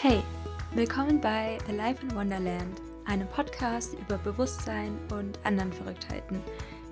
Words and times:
Hey, 0.00 0.22
willkommen 0.76 1.20
bei 1.20 1.58
Alive 1.68 2.02
in 2.02 2.14
Wonderland, 2.14 2.80
einem 3.04 3.26
Podcast 3.26 3.94
über 3.94 4.16
Bewusstsein 4.18 4.96
und 5.10 5.40
anderen 5.42 5.72
Verrücktheiten. 5.72 6.40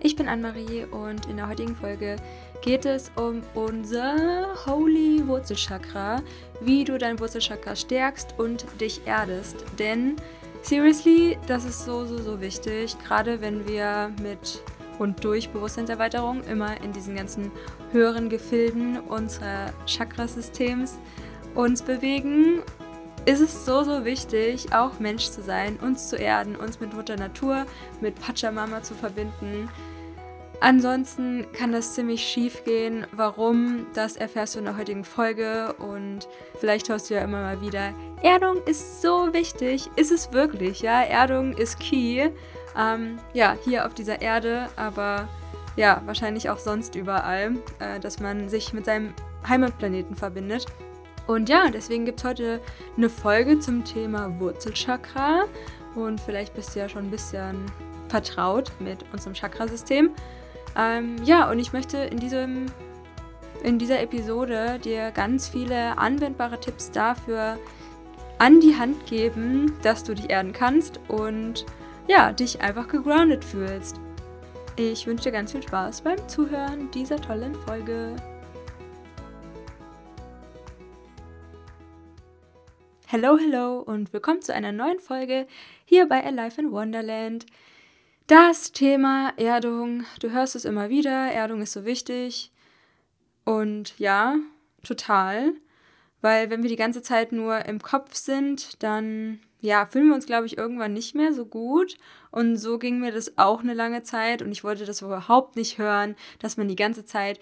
Ich 0.00 0.16
bin 0.16 0.26
Anne-Marie 0.26 0.86
und 0.86 1.26
in 1.26 1.36
der 1.36 1.48
heutigen 1.48 1.76
Folge 1.76 2.16
geht 2.62 2.84
es 2.84 3.12
um 3.14 3.42
unser 3.54 4.48
Holy 4.66 5.24
Wurzelchakra, 5.24 6.20
wie 6.60 6.82
du 6.82 6.98
dein 6.98 7.20
Wurzelchakra 7.20 7.76
stärkst 7.76 8.34
und 8.38 8.66
dich 8.80 9.02
erdest. 9.06 9.64
Denn, 9.78 10.16
seriously, 10.62 11.38
das 11.46 11.64
ist 11.64 11.84
so, 11.84 12.06
so, 12.06 12.18
so 12.18 12.40
wichtig, 12.40 12.96
gerade 13.06 13.40
wenn 13.40 13.68
wir 13.68 14.10
mit 14.20 14.64
und 14.98 15.22
durch 15.22 15.50
Bewusstseinserweiterung 15.50 16.42
immer 16.42 16.82
in 16.82 16.92
diesen 16.92 17.14
ganzen 17.14 17.52
höheren 17.92 18.30
Gefilden 18.30 18.98
unserer 18.98 19.72
Chakrasystems 19.86 20.98
uns 21.54 21.82
bewegen 21.82 22.62
ist 23.26 23.40
es 23.40 23.66
so, 23.66 23.82
so 23.82 24.04
wichtig, 24.04 24.72
auch 24.72 25.00
Mensch 25.00 25.28
zu 25.28 25.42
sein, 25.42 25.78
uns 25.82 26.08
zu 26.08 26.16
erden, 26.16 26.54
uns 26.56 26.80
mit 26.80 26.94
Mutter 26.94 27.16
Natur, 27.16 27.66
mit 28.00 28.14
Pachamama 28.20 28.82
zu 28.82 28.94
verbinden. 28.94 29.68
Ansonsten 30.60 31.46
kann 31.52 31.72
das 31.72 31.94
ziemlich 31.94 32.22
schief 32.22 32.64
gehen. 32.64 33.06
Warum, 33.12 33.86
das 33.94 34.16
erfährst 34.16 34.54
du 34.54 34.60
in 34.60 34.64
der 34.64 34.78
heutigen 34.78 35.04
Folge 35.04 35.74
und 35.74 36.28
vielleicht 36.58 36.88
hörst 36.88 37.10
du 37.10 37.14
ja 37.14 37.20
immer 37.20 37.42
mal 37.42 37.60
wieder, 37.60 37.92
Erdung 38.22 38.62
ist 38.64 39.02
so 39.02 39.32
wichtig. 39.34 39.90
Ist 39.96 40.12
es 40.12 40.32
wirklich, 40.32 40.80
ja? 40.80 41.02
Erdung 41.02 41.52
ist 41.52 41.78
key. 41.78 42.30
Ähm, 42.78 43.18
ja, 43.34 43.56
hier 43.64 43.86
auf 43.86 43.94
dieser 43.94 44.22
Erde, 44.22 44.68
aber 44.76 45.28
ja, 45.76 46.00
wahrscheinlich 46.06 46.48
auch 46.48 46.58
sonst 46.58 46.94
überall, 46.94 47.56
äh, 47.80 48.00
dass 48.00 48.20
man 48.20 48.48
sich 48.48 48.72
mit 48.72 48.86
seinem 48.86 49.12
Heimatplaneten 49.46 50.16
verbindet. 50.16 50.66
Und 51.26 51.48
ja, 51.48 51.70
deswegen 51.70 52.04
gibt 52.04 52.20
es 52.20 52.24
heute 52.24 52.60
eine 52.96 53.08
Folge 53.08 53.58
zum 53.58 53.84
Thema 53.84 54.38
Wurzelchakra. 54.38 55.44
Und 55.94 56.20
vielleicht 56.20 56.54
bist 56.54 56.74
du 56.74 56.80
ja 56.80 56.88
schon 56.88 57.04
ein 57.04 57.10
bisschen 57.10 57.64
vertraut 58.08 58.70
mit 58.78 59.04
unserem 59.12 59.34
Chakrasystem. 59.34 60.10
Ähm, 60.76 61.16
ja, 61.24 61.50
und 61.50 61.58
ich 61.58 61.72
möchte 61.72 61.98
in, 61.98 62.18
diesem, 62.18 62.66
in 63.62 63.78
dieser 63.78 64.00
Episode 64.00 64.78
dir 64.78 65.10
ganz 65.10 65.48
viele 65.48 65.98
anwendbare 65.98 66.60
Tipps 66.60 66.90
dafür 66.90 67.58
an 68.38 68.60
die 68.60 68.76
Hand 68.76 69.06
geben, 69.06 69.72
dass 69.82 70.04
du 70.04 70.14
dich 70.14 70.30
erden 70.30 70.52
kannst 70.52 71.00
und 71.08 71.64
ja, 72.06 72.32
dich 72.32 72.60
einfach 72.60 72.88
gegroundet 72.88 73.44
fühlst. 73.44 73.98
Ich 74.76 75.06
wünsche 75.06 75.24
dir 75.24 75.32
ganz 75.32 75.52
viel 75.52 75.62
Spaß 75.62 76.02
beim 76.02 76.28
Zuhören 76.28 76.90
dieser 76.90 77.16
tollen 77.16 77.54
Folge. 77.54 78.14
Hello, 83.08 83.38
hello 83.38 83.78
und 83.78 84.12
willkommen 84.12 84.42
zu 84.42 84.52
einer 84.52 84.72
neuen 84.72 84.98
Folge 84.98 85.46
hier 85.84 86.08
bei 86.08 86.24
Alive 86.24 86.60
in 86.60 86.72
Wonderland. 86.72 87.46
Das 88.26 88.72
Thema 88.72 89.32
Erdung, 89.36 90.04
du 90.18 90.32
hörst 90.32 90.56
es 90.56 90.64
immer 90.64 90.88
wieder, 90.88 91.30
Erdung 91.30 91.62
ist 91.62 91.70
so 91.70 91.84
wichtig. 91.84 92.50
Und 93.44 93.96
ja, 94.00 94.38
total. 94.82 95.52
Weil 96.20 96.50
wenn 96.50 96.64
wir 96.64 96.68
die 96.68 96.74
ganze 96.74 97.00
Zeit 97.00 97.30
nur 97.30 97.64
im 97.66 97.80
Kopf 97.80 98.16
sind, 98.16 98.82
dann 98.82 99.38
ja, 99.60 99.86
fühlen 99.86 100.08
wir 100.08 100.16
uns, 100.16 100.26
glaube 100.26 100.46
ich, 100.46 100.58
irgendwann 100.58 100.92
nicht 100.92 101.14
mehr 101.14 101.32
so 101.32 101.46
gut. 101.46 101.98
Und 102.32 102.56
so 102.56 102.76
ging 102.76 102.98
mir 102.98 103.12
das 103.12 103.38
auch 103.38 103.60
eine 103.60 103.74
lange 103.74 104.02
Zeit. 104.02 104.42
Und 104.42 104.50
ich 104.50 104.64
wollte 104.64 104.84
das 104.84 105.02
überhaupt 105.02 105.54
nicht 105.54 105.78
hören, 105.78 106.16
dass 106.40 106.56
man 106.56 106.66
die 106.66 106.74
ganze 106.74 107.04
Zeit 107.04 107.38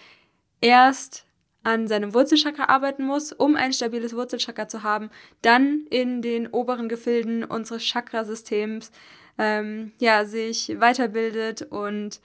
erst 0.61 1.25
an 1.65 1.89
seinem 1.89 2.15
Wurzelchakra 2.15 2.67
arbeiten 2.67 3.05
muss, 3.05 3.33
um 3.33 3.57
ein 3.57 3.73
stabiles 3.73 4.15
Wurzelchakra 4.15 4.69
zu 4.69 4.83
haben, 4.83 5.11
dann 5.43 5.87
in 5.91 6.23
den 6.23 6.47
oberen 6.47 6.89
Gefilden 6.89 7.43
unseres 7.43 7.83
Chakrasystems 7.85 8.93
ähm, 9.39 9.93
ja, 9.99 10.25
sich 10.25 10.79
weiterbildet 10.79 11.63
und 11.63 12.21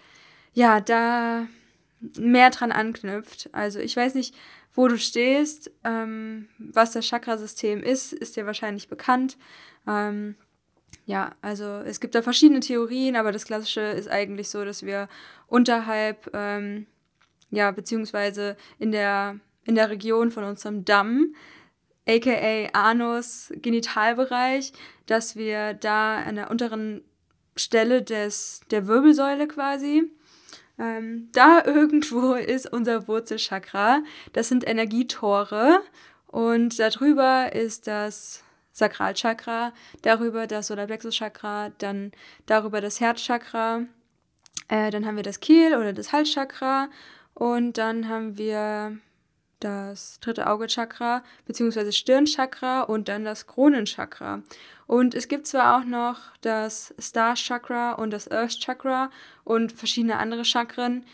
ja, 0.53 0.79
da 0.81 1.47
mehr 2.17 2.49
dran 2.49 2.71
anknüpft. 2.71 3.49
Also 3.53 3.79
ich 3.79 3.95
weiß 3.95 4.15
nicht, 4.15 4.35
wo 4.73 4.87
du 4.87 4.97
stehst, 4.97 5.71
ähm, 5.83 6.47
was 6.57 6.91
das 6.91 7.07
Chakrasystem 7.07 7.81
ist, 7.81 8.13
ist 8.13 8.35
dir 8.35 8.45
wahrscheinlich 8.45 8.87
bekannt. 8.87 9.37
Ähm, 9.87 10.35
ja, 11.05 11.35
also 11.41 11.65
es 11.79 11.99
gibt 11.99 12.15
da 12.15 12.21
verschiedene 12.21 12.59
Theorien, 12.59 13.15
aber 13.15 13.31
das 13.31 13.45
Klassische 13.45 13.81
ist 13.81 14.09
eigentlich 14.09 14.49
so, 14.49 14.63
dass 14.63 14.85
wir 14.85 15.07
unterhalb 15.47 16.29
ähm, 16.33 16.85
ja, 17.51 17.71
beziehungsweise 17.71 18.55
in 18.77 18.91
der, 18.91 19.39
in 19.65 19.75
der 19.75 19.89
Region 19.89 20.31
von 20.31 20.43
unserem 20.43 20.85
Damm, 20.85 21.35
aka 22.07 22.69
Anus, 22.73 23.51
Genitalbereich, 23.55 24.73
dass 25.05 25.35
wir 25.35 25.73
da 25.73 26.17
an 26.17 26.35
der 26.35 26.51
unteren 26.51 27.03
Stelle 27.55 28.01
des, 28.01 28.61
der 28.71 28.87
Wirbelsäule 28.87 29.47
quasi, 29.47 30.03
ähm, 30.77 31.29
da 31.33 31.63
irgendwo 31.65 32.33
ist 32.35 32.71
unser 32.71 33.07
Wurzelchakra. 33.07 34.01
Das 34.33 34.49
sind 34.49 34.67
Energietore 34.67 35.81
und 36.27 36.79
darüber 36.79 37.53
ist 37.53 37.87
das 37.87 38.43
Sakralchakra, 38.71 39.73
darüber 40.03 40.47
das 40.47 40.67
Solarplexuschakra, 40.67 41.71
dann 41.79 42.11
darüber 42.45 42.81
das 42.81 43.01
Herzchakra, 43.01 43.81
äh, 44.69 44.89
dann 44.89 45.05
haben 45.05 45.17
wir 45.17 45.23
das 45.23 45.41
Kehl- 45.41 45.75
oder 45.75 45.91
das 45.91 46.13
Halschakra 46.13 46.89
und 47.39 47.77
dann 47.77 48.09
haben 48.09 48.37
wir 48.37 48.97
das 49.61 50.19
dritte 50.19 50.47
Auge-Chakra 50.47 51.23
bzw. 51.45 51.93
Stirnchakra 51.93 52.81
und 52.81 53.07
dann 53.07 53.23
das 53.23 53.47
Kronenchakra. 53.47 54.43
Und 54.87 55.15
es 55.15 55.29
gibt 55.29 55.47
zwar 55.47 55.77
auch 55.77 55.85
noch 55.85 56.17
das 56.41 56.93
Star-Chakra 56.99 57.93
und 57.93 58.11
das 58.11 58.29
Earth-Chakra 58.29 59.09
und 59.45 59.71
verschiedene 59.71 60.17
andere 60.17 60.43
Chakren. 60.43 61.05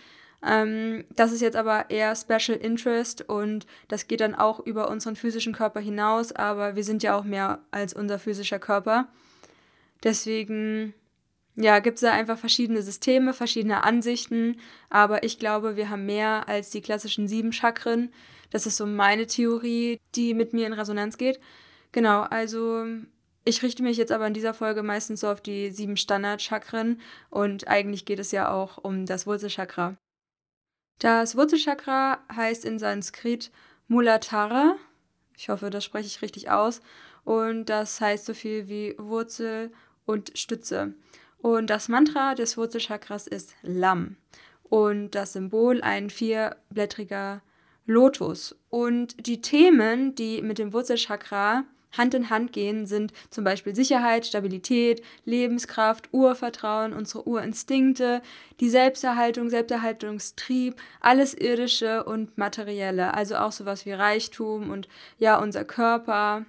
Ähm, 0.44 1.06
das 1.16 1.32
ist 1.32 1.42
jetzt 1.42 1.56
aber 1.56 1.92
eher 1.92 2.16
Special 2.16 2.58
Interest 2.58 3.30
und 3.30 3.68
das 3.88 4.08
geht 4.08 4.22
dann 4.22 4.34
auch 4.34 4.60
über 4.60 4.90
unseren 4.90 5.16
physischen 5.16 5.54
Körper 5.54 5.80
hinaus, 5.80 6.32
aber 6.32 6.76
wir 6.76 6.84
sind 6.84 7.04
ja 7.04 7.16
auch 7.16 7.24
mehr 7.24 7.60
als 7.70 7.94
unser 7.94 8.18
physischer 8.18 8.60
Körper. 8.60 9.10
Deswegen 10.04 10.96
ja, 11.56 11.80
gibt 11.80 11.96
es 11.96 12.02
da 12.02 12.12
einfach 12.12 12.38
verschiedene 12.38 12.82
Systeme, 12.82 13.34
verschiedene 13.34 13.84
Ansichten, 13.84 14.60
aber 14.90 15.24
ich 15.24 15.40
glaube, 15.40 15.78
wir 15.78 15.90
haben 15.90 16.06
mehr 16.06 16.48
als 16.50 16.70
die 16.70 16.82
klassischen 16.82 17.28
sieben 17.28 17.54
Chakren. 17.54 18.12
Das 18.50 18.66
ist 18.66 18.78
so 18.78 18.86
meine 18.86 19.26
Theorie, 19.26 20.00
die 20.16 20.34
mit 20.34 20.54
mir 20.54 20.68
in 20.68 20.74
Resonanz 20.74 21.18
geht. 21.18 21.40
Genau, 21.92 22.22
also 22.22 22.86
ich 23.46 23.64
richte 23.64 23.84
mich 23.84 23.98
jetzt 23.98 24.12
aber 24.12 24.28
in 24.28 24.34
dieser 24.34 24.54
Folge 24.54 24.84
meistens 24.84 25.22
so 25.22 25.30
auf 25.30 25.40
die 25.40 25.72
sieben 25.72 25.98
Standardchakren 25.98 27.00
und 27.30 27.68
eigentlich 27.68 28.06
geht 28.06 28.20
es 28.20 28.32
ja 28.32 28.52
auch 28.52 28.78
um 28.78 29.06
das 29.06 29.26
Wurzelchakra. 29.26 29.96
Das 31.00 31.36
Wurzelchakra 31.36 32.20
heißt 32.34 32.66
in 32.66 32.80
Sanskrit 32.80 33.52
Mulatara. 33.88 34.76
Ich 35.38 35.50
hoffe, 35.50 35.70
das 35.70 35.84
spreche 35.84 36.08
ich 36.08 36.22
richtig 36.22 36.50
aus. 36.50 36.82
Und 37.24 37.66
das 37.66 38.00
heißt 38.00 38.26
so 38.26 38.34
viel 38.34 38.68
wie 38.70 38.96
Wurzel 38.98 39.72
und 40.06 40.38
Stütze. 40.38 40.94
Und 41.46 41.70
das 41.70 41.90
Mantra 41.90 42.34
des 42.34 42.58
Wurzelchakras 42.58 43.28
ist 43.28 43.54
Lam. 43.62 44.16
Und 44.64 45.12
das 45.12 45.34
Symbol 45.34 45.80
ein 45.84 46.10
vierblättriger 46.10 47.44
Lotus. 47.86 48.56
Und 48.72 49.28
die 49.28 49.42
Themen, 49.42 50.16
die 50.16 50.42
mit 50.42 50.58
dem 50.58 50.74
Wurzelchakra 50.74 51.66
Hand 51.92 52.16
in 52.16 52.32
Hand 52.32 52.52
gehen, 52.52 52.88
sind 52.88 53.14
zum 53.30 53.44
Beispiel 53.44 53.76
Sicherheit, 53.76 54.26
Stabilität, 54.26 55.04
Lebenskraft, 55.24 56.10
Urvertrauen, 56.12 56.94
unsere 56.94 57.28
Urinstinkte, 57.28 58.24
die 58.60 58.72
Selbsterhaltung, 58.72 59.52
Selbsterhaltungstrieb, 59.52 60.82
alles 61.00 61.36
Irdische 61.36 62.06
und 62.06 62.40
Materielle, 62.40 63.14
also 63.14 63.36
auch 63.36 63.52
sowas 63.52 63.86
wie 63.86 63.92
Reichtum 63.92 64.72
und 64.72 64.88
ja, 65.20 65.38
unser 65.38 65.64
Körper, 65.64 66.48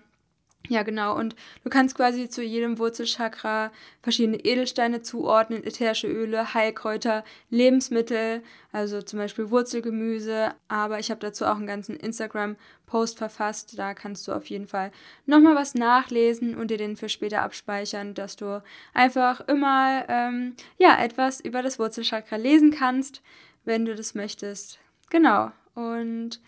ja, 0.68 0.82
genau. 0.82 1.16
Und 1.16 1.36
du 1.62 1.70
kannst 1.70 1.94
quasi 1.94 2.28
zu 2.28 2.42
jedem 2.42 2.78
Wurzelchakra 2.78 3.70
verschiedene 4.02 4.38
Edelsteine 4.38 5.02
zuordnen, 5.02 5.64
ätherische 5.64 6.08
Öle, 6.08 6.54
Heilkräuter, 6.54 7.24
Lebensmittel, 7.50 8.42
also 8.72 9.00
zum 9.02 9.18
Beispiel 9.18 9.50
Wurzelgemüse. 9.50 10.54
Aber 10.68 10.98
ich 10.98 11.10
habe 11.10 11.20
dazu 11.20 11.44
auch 11.46 11.56
einen 11.56 11.66
ganzen 11.66 11.96
Instagram-Post 11.96 13.18
verfasst. 13.18 13.78
Da 13.78 13.94
kannst 13.94 14.26
du 14.26 14.32
auf 14.32 14.46
jeden 14.46 14.66
Fall 14.66 14.90
nochmal 15.24 15.54
was 15.54 15.74
nachlesen 15.74 16.56
und 16.56 16.70
dir 16.70 16.78
den 16.78 16.96
für 16.96 17.08
später 17.08 17.42
abspeichern, 17.42 18.14
dass 18.14 18.36
du 18.36 18.62
einfach 18.92 19.40
immer 19.48 20.04
ähm, 20.08 20.54
ja, 20.78 21.02
etwas 21.02 21.40
über 21.40 21.62
das 21.62 21.78
Wurzelchakra 21.78 22.36
lesen 22.36 22.72
kannst, 22.72 23.22
wenn 23.64 23.84
du 23.84 23.94
das 23.94 24.14
möchtest. 24.14 24.78
Genau. 25.10 25.52
Und 25.74 26.40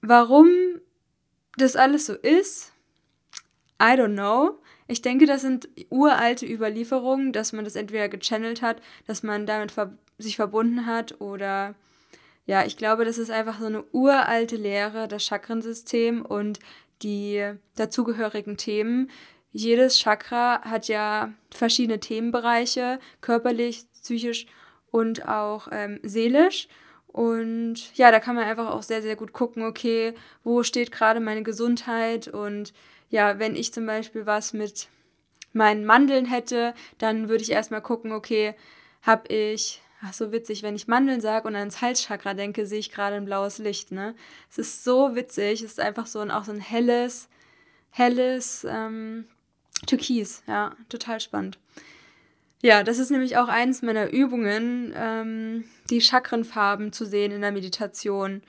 warum 0.00 0.48
das 1.56 1.76
alles 1.76 2.06
so 2.06 2.14
ist, 2.14 2.72
I 3.80 3.94
don't 3.94 4.14
know. 4.14 4.58
Ich 4.88 5.02
denke, 5.02 5.26
das 5.26 5.42
sind 5.42 5.68
uralte 5.90 6.46
Überlieferungen, 6.46 7.32
dass 7.32 7.52
man 7.52 7.64
das 7.64 7.76
entweder 7.76 8.08
gechannelt 8.08 8.62
hat, 8.62 8.80
dass 9.06 9.22
man 9.22 9.46
damit 9.46 9.72
ver 9.72 9.96
sich 10.18 10.36
verbunden 10.36 10.86
hat 10.86 11.20
oder 11.20 11.74
ja, 12.46 12.64
ich 12.64 12.76
glaube, 12.78 13.04
das 13.04 13.18
ist 13.18 13.30
einfach 13.30 13.58
so 13.58 13.66
eine 13.66 13.84
uralte 13.92 14.56
Lehre, 14.56 15.08
das 15.08 15.26
Chakrensystem 15.26 16.24
und 16.24 16.60
die 17.02 17.52
dazugehörigen 17.74 18.56
Themen. 18.56 19.10
Jedes 19.52 19.98
Chakra 19.98 20.62
hat 20.62 20.88
ja 20.88 21.32
verschiedene 21.50 21.98
Themenbereiche, 22.00 23.00
körperlich, 23.20 23.84
psychisch 23.92 24.46
und 24.90 25.28
auch 25.28 25.68
ähm, 25.72 25.98
seelisch. 26.02 26.68
Und 27.16 27.96
ja, 27.96 28.10
da 28.10 28.20
kann 28.20 28.36
man 28.36 28.44
einfach 28.44 28.70
auch 28.70 28.82
sehr, 28.82 29.00
sehr 29.00 29.16
gut 29.16 29.32
gucken, 29.32 29.62
okay, 29.62 30.12
wo 30.44 30.62
steht 30.62 30.92
gerade 30.92 31.18
meine 31.18 31.42
Gesundheit 31.42 32.28
und 32.28 32.74
ja, 33.08 33.38
wenn 33.38 33.56
ich 33.56 33.72
zum 33.72 33.86
Beispiel 33.86 34.26
was 34.26 34.52
mit 34.52 34.88
meinen 35.54 35.86
Mandeln 35.86 36.26
hätte, 36.26 36.74
dann 36.98 37.30
würde 37.30 37.42
ich 37.42 37.52
erstmal 37.52 37.80
gucken, 37.80 38.12
okay, 38.12 38.54
habe 39.00 39.32
ich, 39.32 39.80
ach 40.02 40.12
so 40.12 40.30
witzig, 40.30 40.62
wenn 40.62 40.76
ich 40.76 40.88
Mandeln 40.88 41.22
sage 41.22 41.48
und 41.48 41.56
ans 41.56 41.80
Halschakra 41.80 42.34
denke, 42.34 42.66
sehe 42.66 42.80
ich 42.80 42.92
gerade 42.92 43.16
ein 43.16 43.24
blaues 43.24 43.56
Licht, 43.56 43.92
ne? 43.92 44.14
Es 44.50 44.58
ist 44.58 44.84
so 44.84 45.14
witzig, 45.14 45.62
es 45.62 45.70
ist 45.70 45.80
einfach 45.80 46.04
so 46.04 46.18
ein, 46.18 46.30
auch 46.30 46.44
so 46.44 46.52
ein 46.52 46.60
helles, 46.60 47.30
helles 47.92 48.66
ähm, 48.68 49.24
Türkis, 49.86 50.42
ja, 50.46 50.76
total 50.90 51.20
spannend. 51.20 51.58
Ja, 52.62 52.82
das 52.82 52.98
ist 52.98 53.10
nämlich 53.10 53.36
auch 53.36 53.48
eins 53.48 53.82
meiner 53.82 54.10
Übungen, 54.10 54.92
ähm, 54.96 55.64
die 55.90 56.00
Chakrenfarben 56.00 56.92
zu 56.92 57.04
sehen 57.04 57.32
in 57.32 57.42
der 57.42 57.52
Meditation. 57.52 58.42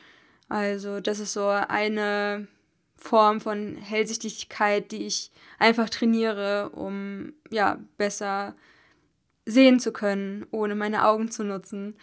Also 0.49 1.01
das 1.01 1.19
ist 1.19 1.33
so 1.33 1.47
eine 1.47 2.47
Form 2.95 3.41
von 3.41 3.75
Hellsichtigkeit, 3.75 4.91
die 4.91 5.05
ich 5.05 5.31
einfach 5.59 5.89
trainiere, 5.89 6.69
um 6.69 7.33
ja 7.51 7.79
besser 7.97 8.55
sehen 9.45 9.79
zu 9.79 9.91
können, 9.91 10.45
ohne 10.51 10.75
meine 10.75 11.05
Augen 11.05 11.29
zu 11.29 11.43
nutzen. 11.43 11.95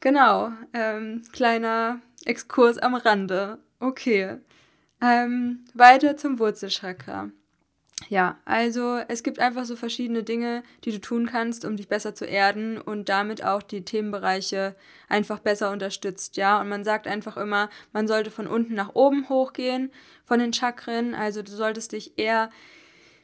Genau, 0.00 0.52
ähm, 0.72 1.22
kleiner 1.32 2.00
Exkurs 2.24 2.78
am 2.78 2.94
Rande. 2.94 3.58
Okay. 3.80 4.38
Ähm, 5.00 5.64
weiter 5.74 6.16
zum 6.16 6.38
Wurzelchakra. 6.38 7.30
Ja, 8.08 8.38
also 8.44 8.98
es 9.08 9.22
gibt 9.22 9.38
einfach 9.38 9.64
so 9.64 9.76
verschiedene 9.76 10.24
Dinge, 10.24 10.62
die 10.84 10.90
du 10.90 11.00
tun 11.00 11.26
kannst, 11.26 11.64
um 11.64 11.76
dich 11.76 11.88
besser 11.88 12.14
zu 12.14 12.24
erden 12.26 12.78
und 12.78 13.08
damit 13.08 13.44
auch 13.44 13.62
die 13.62 13.84
Themenbereiche 13.84 14.74
einfach 15.08 15.38
besser 15.38 15.70
unterstützt, 15.70 16.36
ja. 16.36 16.60
Und 16.60 16.68
man 16.68 16.84
sagt 16.84 17.06
einfach 17.06 17.36
immer, 17.36 17.70
man 17.92 18.08
sollte 18.08 18.30
von 18.30 18.46
unten 18.46 18.74
nach 18.74 18.94
oben 18.94 19.28
hochgehen 19.28 19.90
von 20.24 20.38
den 20.38 20.52
Chakren. 20.52 21.14
Also 21.14 21.42
du 21.42 21.52
solltest 21.52 21.92
dich 21.92 22.18
eher 22.18 22.50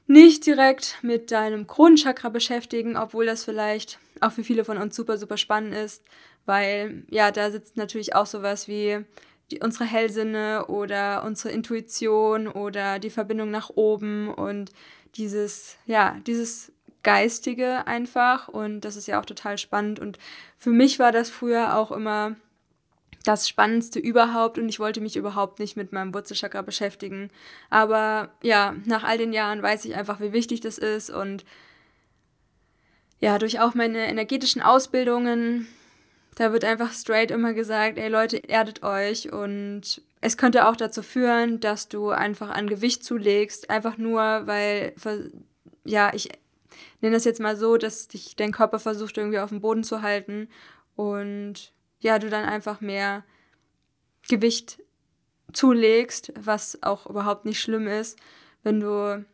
nicht 0.06 0.46
direkt 0.46 0.98
mit 1.02 1.30
deinem 1.30 1.66
Kronenchakra 1.66 2.30
beschäftigen, 2.30 2.96
obwohl 2.96 3.26
das 3.26 3.44
vielleicht 3.44 3.98
auch 4.20 4.32
für 4.32 4.44
viele 4.44 4.64
von 4.64 4.78
uns 4.78 4.96
super, 4.96 5.18
super 5.18 5.36
spannend 5.36 5.74
ist, 5.74 6.04
weil 6.46 7.04
ja, 7.10 7.30
da 7.30 7.50
sitzt 7.50 7.76
natürlich 7.76 8.14
auch 8.14 8.26
sowas 8.26 8.66
wie 8.66 9.04
die, 9.50 9.60
unsere 9.60 9.84
Hellsinne 9.84 10.66
oder 10.66 11.24
unsere 11.24 11.52
Intuition 11.52 12.48
oder 12.48 12.98
die 12.98 13.10
Verbindung 13.10 13.50
nach 13.50 13.70
oben 13.70 14.32
und 14.32 14.70
dieses, 15.16 15.76
ja, 15.86 16.16
dieses 16.26 16.72
Geistige 17.02 17.86
einfach. 17.86 18.48
Und 18.48 18.82
das 18.82 18.96
ist 18.96 19.06
ja 19.06 19.20
auch 19.20 19.24
total 19.24 19.58
spannend. 19.58 19.98
Und 19.98 20.18
für 20.58 20.70
mich 20.70 20.98
war 20.98 21.12
das 21.12 21.30
früher 21.30 21.76
auch 21.76 21.90
immer 21.90 22.36
das 23.24 23.48
Spannendste 23.48 23.98
überhaupt. 23.98 24.58
Und 24.58 24.68
ich 24.68 24.80
wollte 24.80 25.00
mich 25.00 25.16
überhaupt 25.16 25.58
nicht 25.58 25.76
mit 25.76 25.92
meinem 25.92 26.14
Wurzelchakra 26.14 26.62
beschäftigen. 26.62 27.30
Aber 27.70 28.30
ja, 28.42 28.74
nach 28.84 29.04
all 29.04 29.18
den 29.18 29.32
Jahren 29.32 29.62
weiß 29.62 29.84
ich 29.84 29.96
einfach, 29.96 30.20
wie 30.20 30.32
wichtig 30.32 30.60
das 30.60 30.78
ist. 30.78 31.10
Und 31.10 31.44
ja, 33.18 33.38
durch 33.38 33.60
auch 33.60 33.74
meine 33.74 34.08
energetischen 34.08 34.62
Ausbildungen 34.62 35.66
da 36.36 36.52
wird 36.52 36.64
einfach 36.64 36.92
straight 36.92 37.30
immer 37.30 37.52
gesagt, 37.52 37.98
ey 37.98 38.08
Leute, 38.08 38.36
erdet 38.48 38.82
euch 38.82 39.32
und 39.32 40.02
es 40.20 40.36
könnte 40.36 40.68
auch 40.68 40.76
dazu 40.76 41.02
führen, 41.02 41.60
dass 41.60 41.88
du 41.88 42.10
einfach 42.10 42.50
an 42.50 42.68
Gewicht 42.68 43.04
zulegst, 43.04 43.70
einfach 43.70 43.96
nur, 43.96 44.22
weil, 44.22 44.94
ja, 45.84 46.12
ich 46.14 46.28
nenne 47.00 47.16
das 47.16 47.24
jetzt 47.24 47.40
mal 47.40 47.56
so, 47.56 47.76
dass 47.76 48.08
dich 48.08 48.36
dein 48.36 48.52
Körper 48.52 48.78
versucht 48.78 49.16
irgendwie 49.16 49.38
auf 49.38 49.48
dem 49.48 49.60
Boden 49.60 49.84
zu 49.84 50.02
halten 50.02 50.48
und 50.96 51.72
ja, 52.00 52.18
du 52.18 52.28
dann 52.30 52.44
einfach 52.44 52.80
mehr 52.80 53.24
Gewicht 54.28 54.82
zulegst, 55.52 56.32
was 56.38 56.82
auch 56.82 57.06
überhaupt 57.06 57.44
nicht 57.44 57.60
schlimm 57.60 57.86
ist. 57.86 58.18
Wenn 58.62 58.80
du 58.80 59.24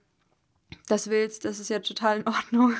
das 0.89 1.11
willst, 1.11 1.45
das 1.45 1.59
ist 1.61 1.69
ja 1.69 1.81
total 1.81 2.21
in 2.21 2.27
Ordnung. 2.27 2.75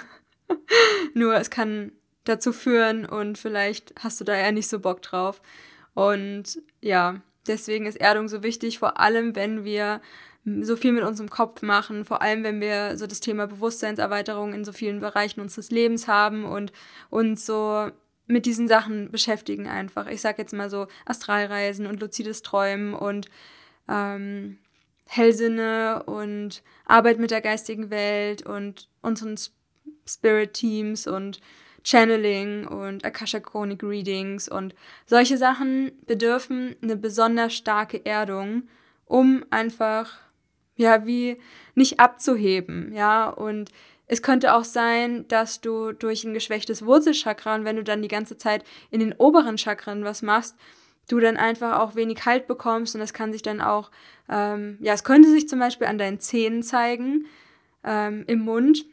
Nur 1.15 1.35
es 1.35 1.51
kann 1.51 1.93
dazu 2.29 2.53
führen 2.53 3.07
und 3.07 3.39
vielleicht 3.39 3.95
hast 3.99 4.21
du 4.21 4.25
da 4.25 4.35
eher 4.35 4.53
nicht 4.53 4.69
so 4.69 4.81
Bock 4.81 5.03
drauf. 5.03 5.41
Und 5.95 6.61
ja, 6.81 7.21
deswegen 7.47 7.87
ist 7.87 8.01
Erdung 8.01 8.29
so 8.29 8.43
wichtig, 8.43 8.79
vor 8.79 9.01
allem 9.01 9.35
wenn 9.35 9.65
wir 9.65 10.01
so 10.61 10.77
viel 10.77 10.93
mit 10.93 11.03
unserem 11.03 11.29
Kopf 11.29 11.63
machen, 11.63 12.05
vor 12.05 12.23
allem 12.23 12.45
wenn 12.45 12.61
wir 12.61 12.97
so 12.97 13.07
das 13.07 13.21
Thema 13.21 13.47
Bewusstseinserweiterung 13.47 14.53
in 14.53 14.65
so 14.65 14.73
vielen 14.73 15.01
Bereichen 15.01 15.41
unseres 15.41 15.71
Lebens 15.71 16.07
haben 16.07 16.45
und 16.45 16.73
uns 17.11 17.47
so 17.47 17.91
mit 18.29 18.47
diesen 18.47 18.69
Sachen 18.69 19.11
beschäftigen 19.11 19.67
einfach. 19.67 20.07
Ich 20.07 20.21
sag 20.21 20.39
jetzt 20.39 20.53
mal 20.53 20.71
so 20.71 20.87
Astralreisen 21.05 21.87
und 21.87 22.01
luzides 22.01 22.43
Träumen 22.43 22.95
und 22.95 23.29
ähm, 23.89 24.59
Hellsinne 25.07 26.03
und 26.05 26.63
Arbeit 26.85 27.19
mit 27.19 27.31
der 27.31 27.41
geistigen 27.41 27.91
Welt 27.91 28.45
und 28.45 28.89
unseren 29.03 29.37
Spirit 30.07 30.55
Teams 30.55 31.07
und 31.07 31.41
Channeling 31.87 32.67
und 32.67 33.05
Akasha 33.05 33.39
Chronic 33.39 33.85
Readings 33.85 34.49
und 34.49 34.75
solche 35.07 35.39
Sachen 35.39 35.93
bedürfen 36.07 36.75
eine 36.83 36.97
besonders 36.97 37.55
starke 37.55 38.05
Erdung, 38.05 38.65
um 39.05 39.45
einfach, 39.51 40.19
ja, 40.75 41.07
wie 41.07 41.37
nicht 41.77 42.01
abzuheben, 42.01 42.93
ja, 42.93 43.29
und 43.29 43.71
es 44.09 44.21
könnte 44.21 44.55
auch 44.55 44.65
sein, 44.65 45.29
dass 45.29 45.61
du 45.61 45.93
durch 45.93 46.25
ein 46.25 46.35
geschwächtes 46.35 46.85
Wurzelchakra 46.85 47.55
und 47.55 47.65
wenn 47.65 47.77
du 47.77 47.85
dann 47.85 48.03
die 48.03 48.09
ganze 48.09 48.37
Zeit 48.37 48.65
in 48.91 48.99
den 48.99 49.13
oberen 49.13 49.57
Chakren 49.57 50.03
was 50.03 50.23
machst, 50.23 50.57
du 51.09 51.21
dann 51.21 51.37
einfach 51.37 51.79
auch 51.79 51.95
wenig 51.95 52.27
Halt 52.27 52.49
bekommst 52.49 52.97
und 52.97 53.01
das 53.01 53.13
kann 53.13 53.33
sich 53.33 53.43
dann 53.43 53.61
auch, 53.61 53.93
ähm, 54.29 54.77
ja, 54.81 54.93
es 54.93 55.05
könnte 55.05 55.31
sich 55.31 55.49
zum 55.49 55.61
Beispiel 55.61 55.87
an 55.87 55.99
deinen 55.99 56.19
Zähnen 56.19 56.65
zeigen, 56.65 57.27
ähm, 57.85 58.25
im 58.27 58.41
Mund, 58.41 58.87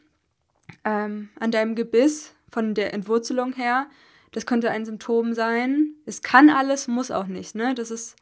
ähm, 0.84 1.30
an 1.40 1.50
deinem 1.50 1.74
Gebiss, 1.74 2.33
von 2.54 2.72
der 2.72 2.94
Entwurzelung 2.94 3.52
her. 3.52 3.88
Das 4.30 4.46
könnte 4.46 4.70
ein 4.70 4.86
Symptom 4.86 5.34
sein. 5.34 5.94
Es 6.06 6.22
kann 6.22 6.50
alles, 6.50 6.86
muss 6.86 7.10
auch 7.10 7.26
nicht, 7.26 7.56
ne? 7.56 7.74
Das 7.74 7.90
ist, 7.90 8.14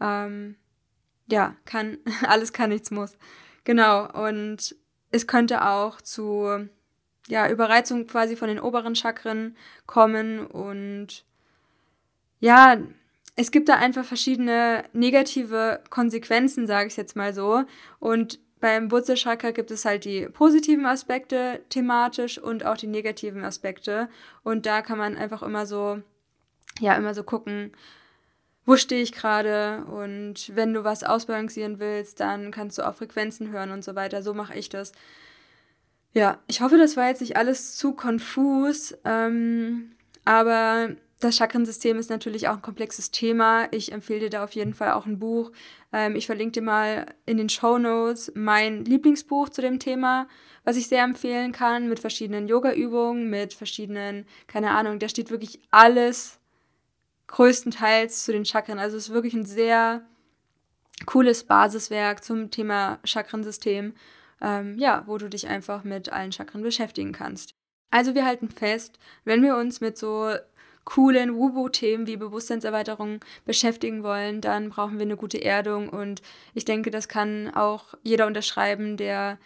ähm, 0.00 0.56
ja, 1.30 1.54
kann, 1.66 1.98
alles 2.26 2.54
kann, 2.54 2.70
nichts 2.70 2.90
muss. 2.90 3.16
Genau, 3.64 4.10
und 4.26 4.74
es 5.10 5.26
könnte 5.26 5.66
auch 5.66 6.00
zu, 6.00 6.68
ja, 7.28 7.50
Überreizung 7.50 8.06
quasi 8.06 8.36
von 8.36 8.48
den 8.48 8.58
oberen 8.58 8.96
Chakren 8.96 9.54
kommen 9.86 10.46
und 10.46 11.26
ja, 12.40 12.78
es 13.36 13.50
gibt 13.50 13.68
da 13.68 13.74
einfach 13.74 14.04
verschiedene 14.04 14.84
negative 14.94 15.82
Konsequenzen, 15.90 16.66
sage 16.66 16.88
ich 16.88 16.96
jetzt 16.96 17.16
mal 17.16 17.34
so. 17.34 17.64
Und 17.98 18.40
beim 18.60 18.90
Wurzelchakra 18.90 19.50
gibt 19.52 19.70
es 19.70 19.84
halt 19.84 20.04
die 20.04 20.28
positiven 20.28 20.86
Aspekte 20.86 21.60
thematisch 21.68 22.38
und 22.38 22.64
auch 22.64 22.76
die 22.76 22.86
negativen 22.86 23.44
Aspekte. 23.44 24.08
Und 24.42 24.66
da 24.66 24.82
kann 24.82 24.98
man 24.98 25.16
einfach 25.16 25.42
immer 25.42 25.66
so, 25.66 26.02
ja, 26.80 26.94
immer 26.94 27.14
so 27.14 27.22
gucken, 27.22 27.72
wo 28.66 28.76
stehe 28.76 29.02
ich 29.02 29.12
gerade 29.12 29.84
und 29.86 30.54
wenn 30.54 30.74
du 30.74 30.84
was 30.84 31.02
ausbalancieren 31.02 31.78
willst, 31.78 32.20
dann 32.20 32.50
kannst 32.50 32.76
du 32.76 32.86
auch 32.86 32.94
Frequenzen 32.94 33.50
hören 33.50 33.70
und 33.70 33.82
so 33.82 33.94
weiter. 33.94 34.22
So 34.22 34.34
mache 34.34 34.58
ich 34.58 34.68
das. 34.68 34.92
Ja, 36.12 36.38
ich 36.46 36.60
hoffe, 36.60 36.76
das 36.76 36.96
war 36.96 37.08
jetzt 37.08 37.20
nicht 37.20 37.36
alles 37.36 37.76
zu 37.76 37.92
konfus, 37.92 38.94
ähm, 39.04 39.92
aber 40.24 40.90
das 41.20 41.36
Chakrensystem 41.36 41.98
ist 41.98 42.10
natürlich 42.10 42.48
auch 42.48 42.54
ein 42.54 42.62
komplexes 42.62 43.10
Thema. 43.10 43.66
Ich 43.72 43.90
empfehle 43.90 44.20
dir 44.20 44.30
da 44.30 44.44
auf 44.44 44.52
jeden 44.52 44.74
Fall 44.74 44.92
auch 44.92 45.06
ein 45.06 45.18
Buch. 45.18 45.50
Ähm, 45.92 46.14
ich 46.14 46.26
verlinke 46.26 46.52
dir 46.52 46.62
mal 46.62 47.06
in 47.26 47.38
den 47.38 47.48
Show 47.48 47.78
Notes 47.78 48.30
mein 48.34 48.84
Lieblingsbuch 48.84 49.48
zu 49.48 49.60
dem 49.60 49.80
Thema, 49.80 50.28
was 50.64 50.76
ich 50.76 50.86
sehr 50.86 51.02
empfehlen 51.02 51.50
kann, 51.50 51.88
mit 51.88 51.98
verschiedenen 51.98 52.46
Yoga-Übungen, 52.46 53.30
mit 53.30 53.52
verschiedenen, 53.52 54.26
keine 54.46 54.70
Ahnung, 54.70 54.98
da 54.98 55.08
steht 55.08 55.30
wirklich 55.30 55.60
alles 55.70 56.38
größtenteils 57.26 58.24
zu 58.24 58.32
den 58.32 58.44
Chakren. 58.44 58.78
Also 58.78 58.96
es 58.96 59.08
ist 59.08 59.14
wirklich 59.14 59.34
ein 59.34 59.46
sehr 59.46 60.02
cooles 61.04 61.44
Basiswerk 61.44 62.22
zum 62.22 62.50
Thema 62.50 63.00
Chakrensystem, 63.04 63.94
ähm, 64.40 64.78
ja, 64.78 65.02
wo 65.06 65.18
du 65.18 65.28
dich 65.28 65.48
einfach 65.48 65.82
mit 65.82 66.12
allen 66.12 66.32
Chakren 66.32 66.62
beschäftigen 66.62 67.12
kannst. 67.12 67.54
Also 67.90 68.14
wir 68.14 68.24
halten 68.24 68.50
fest, 68.50 68.98
wenn 69.24 69.42
wir 69.42 69.56
uns 69.56 69.80
mit 69.80 69.96
so 69.98 70.30
coolen 70.88 71.36
Wubu-Themen 71.36 72.06
wie 72.06 72.16
Bewusstseinserweiterung 72.16 73.20
beschäftigen 73.44 74.02
wollen, 74.02 74.40
dann 74.40 74.70
brauchen 74.70 74.98
wir 74.98 75.02
eine 75.02 75.18
gute 75.18 75.44
Erdung 75.44 75.90
und 75.90 76.22
ich 76.54 76.64
denke, 76.64 76.90
das 76.90 77.08
kann 77.08 77.54
auch 77.54 77.92
jeder 78.02 78.26
unterschreiben, 78.26 78.96
der 78.96 79.36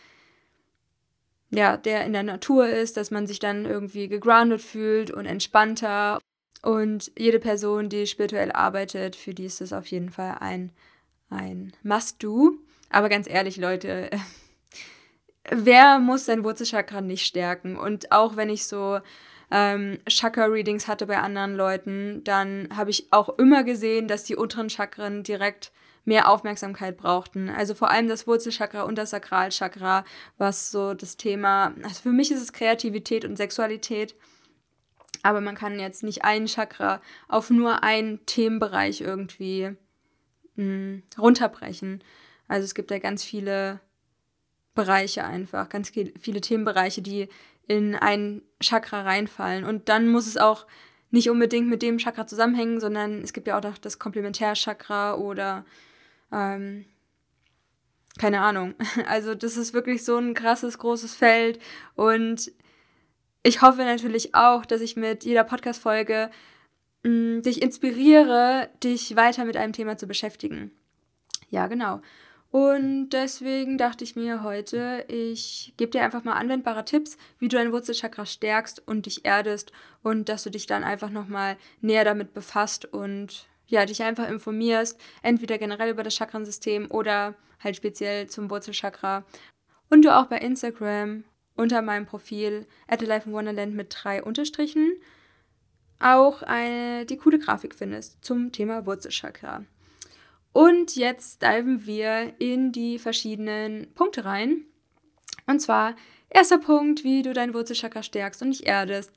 ja, 1.50 1.76
der 1.76 2.06
in 2.06 2.12
der 2.12 2.22
Natur 2.22 2.68
ist, 2.68 2.96
dass 2.96 3.10
man 3.10 3.26
sich 3.26 3.40
dann 3.40 3.66
irgendwie 3.66 4.06
gegroundet 4.06 4.62
fühlt 4.62 5.10
und 5.10 5.26
entspannter. 5.26 6.20
Und 6.62 7.10
jede 7.18 7.40
Person, 7.40 7.88
die 7.88 8.06
spirituell 8.06 8.52
arbeitet, 8.52 9.16
für 9.16 9.34
die 9.34 9.46
ist 9.46 9.60
das 9.60 9.72
auf 9.72 9.86
jeden 9.88 10.10
Fall 10.10 10.36
ein, 10.38 10.70
ein 11.28 11.72
Must-Do. 11.82 12.52
Aber 12.88 13.08
ganz 13.08 13.28
ehrlich, 13.28 13.56
Leute, 13.56 14.10
wer 15.50 15.98
muss 15.98 16.24
sein 16.24 16.44
Wurzelchakra 16.44 17.00
nicht 17.00 17.26
stärken? 17.26 17.76
Und 17.76 18.12
auch 18.12 18.36
wenn 18.36 18.48
ich 18.48 18.64
so 18.66 19.00
ähm, 19.52 19.98
Chakra-Readings 20.08 20.88
hatte 20.88 21.06
bei 21.06 21.18
anderen 21.18 21.54
Leuten, 21.54 22.24
dann 22.24 22.68
habe 22.74 22.88
ich 22.88 23.12
auch 23.12 23.38
immer 23.38 23.64
gesehen, 23.64 24.08
dass 24.08 24.24
die 24.24 24.34
unteren 24.34 24.70
Chakren 24.70 25.22
direkt 25.22 25.72
mehr 26.06 26.30
Aufmerksamkeit 26.30 26.96
brauchten. 26.96 27.50
Also 27.50 27.74
vor 27.74 27.90
allem 27.90 28.08
das 28.08 28.26
Wurzelchakra 28.26 28.82
und 28.82 28.96
das 28.96 29.10
Sakralchakra, 29.10 30.04
was 30.38 30.70
so 30.70 30.94
das 30.94 31.18
Thema, 31.18 31.74
also 31.84 32.02
für 32.02 32.12
mich 32.12 32.32
ist 32.32 32.40
es 32.40 32.54
Kreativität 32.54 33.26
und 33.26 33.36
Sexualität, 33.36 34.14
aber 35.22 35.42
man 35.42 35.54
kann 35.54 35.78
jetzt 35.78 36.02
nicht 36.02 36.24
ein 36.24 36.46
Chakra 36.46 37.02
auf 37.28 37.50
nur 37.50 37.84
einen 37.84 38.24
Themenbereich 38.24 39.02
irgendwie 39.02 39.76
mh, 40.56 40.64
hm, 40.64 41.02
runterbrechen. 41.18 42.02
Also 42.48 42.64
es 42.64 42.74
gibt 42.74 42.90
ja 42.90 42.98
ganz 42.98 43.22
viele 43.22 43.80
Bereiche 44.74 45.24
einfach, 45.24 45.68
ganz 45.68 45.90
viele 45.90 46.40
Themenbereiche, 46.40 47.02
die 47.02 47.28
in 47.66 47.94
ein 47.94 48.42
Chakra 48.60 49.02
reinfallen. 49.02 49.64
Und 49.64 49.88
dann 49.88 50.08
muss 50.08 50.26
es 50.26 50.36
auch 50.36 50.66
nicht 51.10 51.28
unbedingt 51.30 51.68
mit 51.68 51.82
dem 51.82 51.98
Chakra 51.98 52.26
zusammenhängen, 52.26 52.80
sondern 52.80 53.20
es 53.22 53.32
gibt 53.32 53.46
ja 53.46 53.58
auch 53.58 53.62
noch 53.62 53.78
das 53.78 53.98
Komplementärchakra 53.98 55.14
oder 55.14 55.64
ähm, 56.32 56.86
keine 58.18 58.40
Ahnung. 58.40 58.74
Also 59.06 59.34
das 59.34 59.56
ist 59.56 59.74
wirklich 59.74 60.04
so 60.04 60.16
ein 60.16 60.34
krasses, 60.34 60.78
großes 60.78 61.14
Feld. 61.14 61.60
Und 61.94 62.52
ich 63.42 63.62
hoffe 63.62 63.84
natürlich 63.84 64.34
auch, 64.34 64.64
dass 64.64 64.80
ich 64.80 64.96
mit 64.96 65.24
jeder 65.24 65.44
Podcast-Folge 65.44 66.30
mm, 67.02 67.42
dich 67.42 67.60
inspiriere, 67.62 68.70
dich 68.82 69.16
weiter 69.16 69.44
mit 69.44 69.56
einem 69.56 69.72
Thema 69.72 69.96
zu 69.98 70.06
beschäftigen. 70.06 70.70
Ja, 71.50 71.66
genau. 71.66 72.00
Und 72.52 73.08
deswegen 73.08 73.78
dachte 73.78 74.04
ich 74.04 74.14
mir 74.14 74.42
heute, 74.42 75.06
ich 75.08 75.72
gebe 75.78 75.90
dir 75.90 76.02
einfach 76.02 76.22
mal 76.22 76.34
anwendbare 76.34 76.84
Tipps, 76.84 77.16
wie 77.38 77.48
du 77.48 77.56
dein 77.56 77.72
Wurzelchakra 77.72 78.26
stärkst 78.26 78.86
und 78.86 79.06
dich 79.06 79.24
erdest 79.24 79.72
und 80.02 80.28
dass 80.28 80.42
du 80.42 80.50
dich 80.50 80.66
dann 80.66 80.84
einfach 80.84 81.08
nochmal 81.08 81.56
näher 81.80 82.04
damit 82.04 82.34
befasst 82.34 82.84
und 82.84 83.48
ja, 83.68 83.86
dich 83.86 84.02
einfach 84.02 84.28
informierst, 84.28 85.00
entweder 85.22 85.56
generell 85.56 85.88
über 85.88 86.02
das 86.02 86.14
Chakrensystem 86.14 86.90
oder 86.90 87.34
halt 87.58 87.76
speziell 87.76 88.26
zum 88.26 88.50
Wurzelchakra. 88.50 89.24
Und 89.88 90.04
du 90.04 90.14
auch 90.14 90.26
bei 90.26 90.36
Instagram 90.36 91.24
unter 91.56 91.80
meinem 91.80 92.04
Profil 92.04 92.66
at 92.86 93.00
Life 93.00 93.26
in 93.26 93.34
Wonderland 93.34 93.74
mit 93.74 93.96
drei 93.98 94.22
Unterstrichen 94.22 94.92
auch 96.00 96.42
eine, 96.42 97.06
die 97.06 97.16
coole 97.16 97.38
Grafik 97.38 97.74
findest 97.74 98.22
zum 98.22 98.52
Thema 98.52 98.84
Wurzelchakra. 98.84 99.64
Und 100.52 100.96
jetzt 100.96 101.42
diven 101.42 101.86
wir 101.86 102.34
in 102.38 102.72
die 102.72 102.98
verschiedenen 102.98 103.92
Punkte 103.94 104.24
rein. 104.24 104.64
Und 105.46 105.60
zwar, 105.60 105.94
erster 106.28 106.58
Punkt, 106.58 107.04
wie 107.04 107.22
du 107.22 107.32
dein 107.32 107.54
Wurzelchakra 107.54 108.02
stärkst 108.02 108.42
und 108.42 108.48
nicht 108.48 108.64
erdest. 108.64 109.12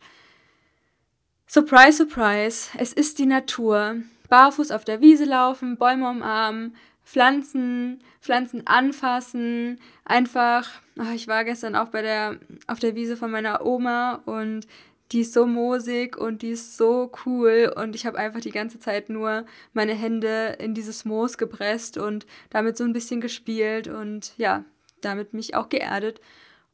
Surprise, 1.48 1.98
surprise, 1.98 2.70
es 2.78 2.94
ist 2.94 3.20
die 3.20 3.26
Natur. 3.26 3.98
Barfuß 4.30 4.72
auf 4.72 4.86
der 4.86 5.02
Wiese 5.02 5.26
laufen, 5.26 5.78
Bäume 5.78 6.10
umarmen, 6.10 6.76
Pflanzen, 7.04 8.04
Pflanzen 8.20 8.66
anfassen, 8.66 9.80
einfach, 10.04 10.68
ach, 10.98 11.14
ich 11.14 11.28
war 11.28 11.44
gestern 11.44 11.76
auch 11.76 11.90
bei 11.90 12.02
der, 12.02 12.40
auf 12.66 12.80
der 12.80 12.96
Wiese 12.96 13.16
von 13.16 13.30
meiner 13.30 13.64
Oma 13.64 14.24
und 14.26 14.66
die 15.12 15.22
ist 15.22 15.34
so 15.34 15.46
moosig 15.46 16.18
und 16.18 16.42
die 16.42 16.50
ist 16.50 16.78
so 16.78 17.12
cool 17.26 17.72
und 17.76 17.96
ich 17.96 18.06
habe 18.06 18.18
einfach 18.18 18.40
die 18.40 18.52
ganze 18.52 18.80
Zeit 18.80 19.10
nur 19.10 19.46
meine 19.74 19.94
Hände 19.94 20.56
in 20.60 20.74
dieses 20.74 21.06
Moos 21.06 21.38
gepresst 21.38 21.98
und 21.98 22.26
damit 22.50 22.78
so 22.78 22.84
ein 22.84 22.94
bisschen 22.94 23.22
gespielt 23.22 23.88
und 23.88 24.34
ja, 24.38 24.66
damit 25.02 25.34
mich 25.34 25.56
auch 25.56 25.70
geerdet. 25.70 26.22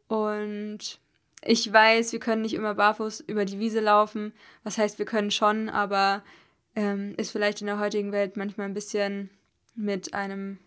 Und 0.07 0.99
ich 1.43 1.71
weiß, 1.71 2.13
wir 2.13 2.19
können 2.19 2.43
nicht 2.43 2.53
immer 2.53 2.75
barfuß 2.75 3.21
über 3.21 3.45
die 3.45 3.59
Wiese 3.59 3.79
laufen. 3.79 4.33
Was 4.63 4.77
heißt, 4.77 4.99
wir 4.99 5.05
können 5.05 5.31
schon, 5.31 5.69
aber 5.69 6.23
ähm, 6.75 7.13
ist 7.17 7.31
vielleicht 7.31 7.61
in 7.61 7.67
der 7.67 7.79
heutigen 7.79 8.11
Welt 8.11 8.37
manchmal 8.37 8.67
ein 8.67 8.73
bisschen 8.73 9.29
mit 9.75 10.13
einem, 10.13 10.59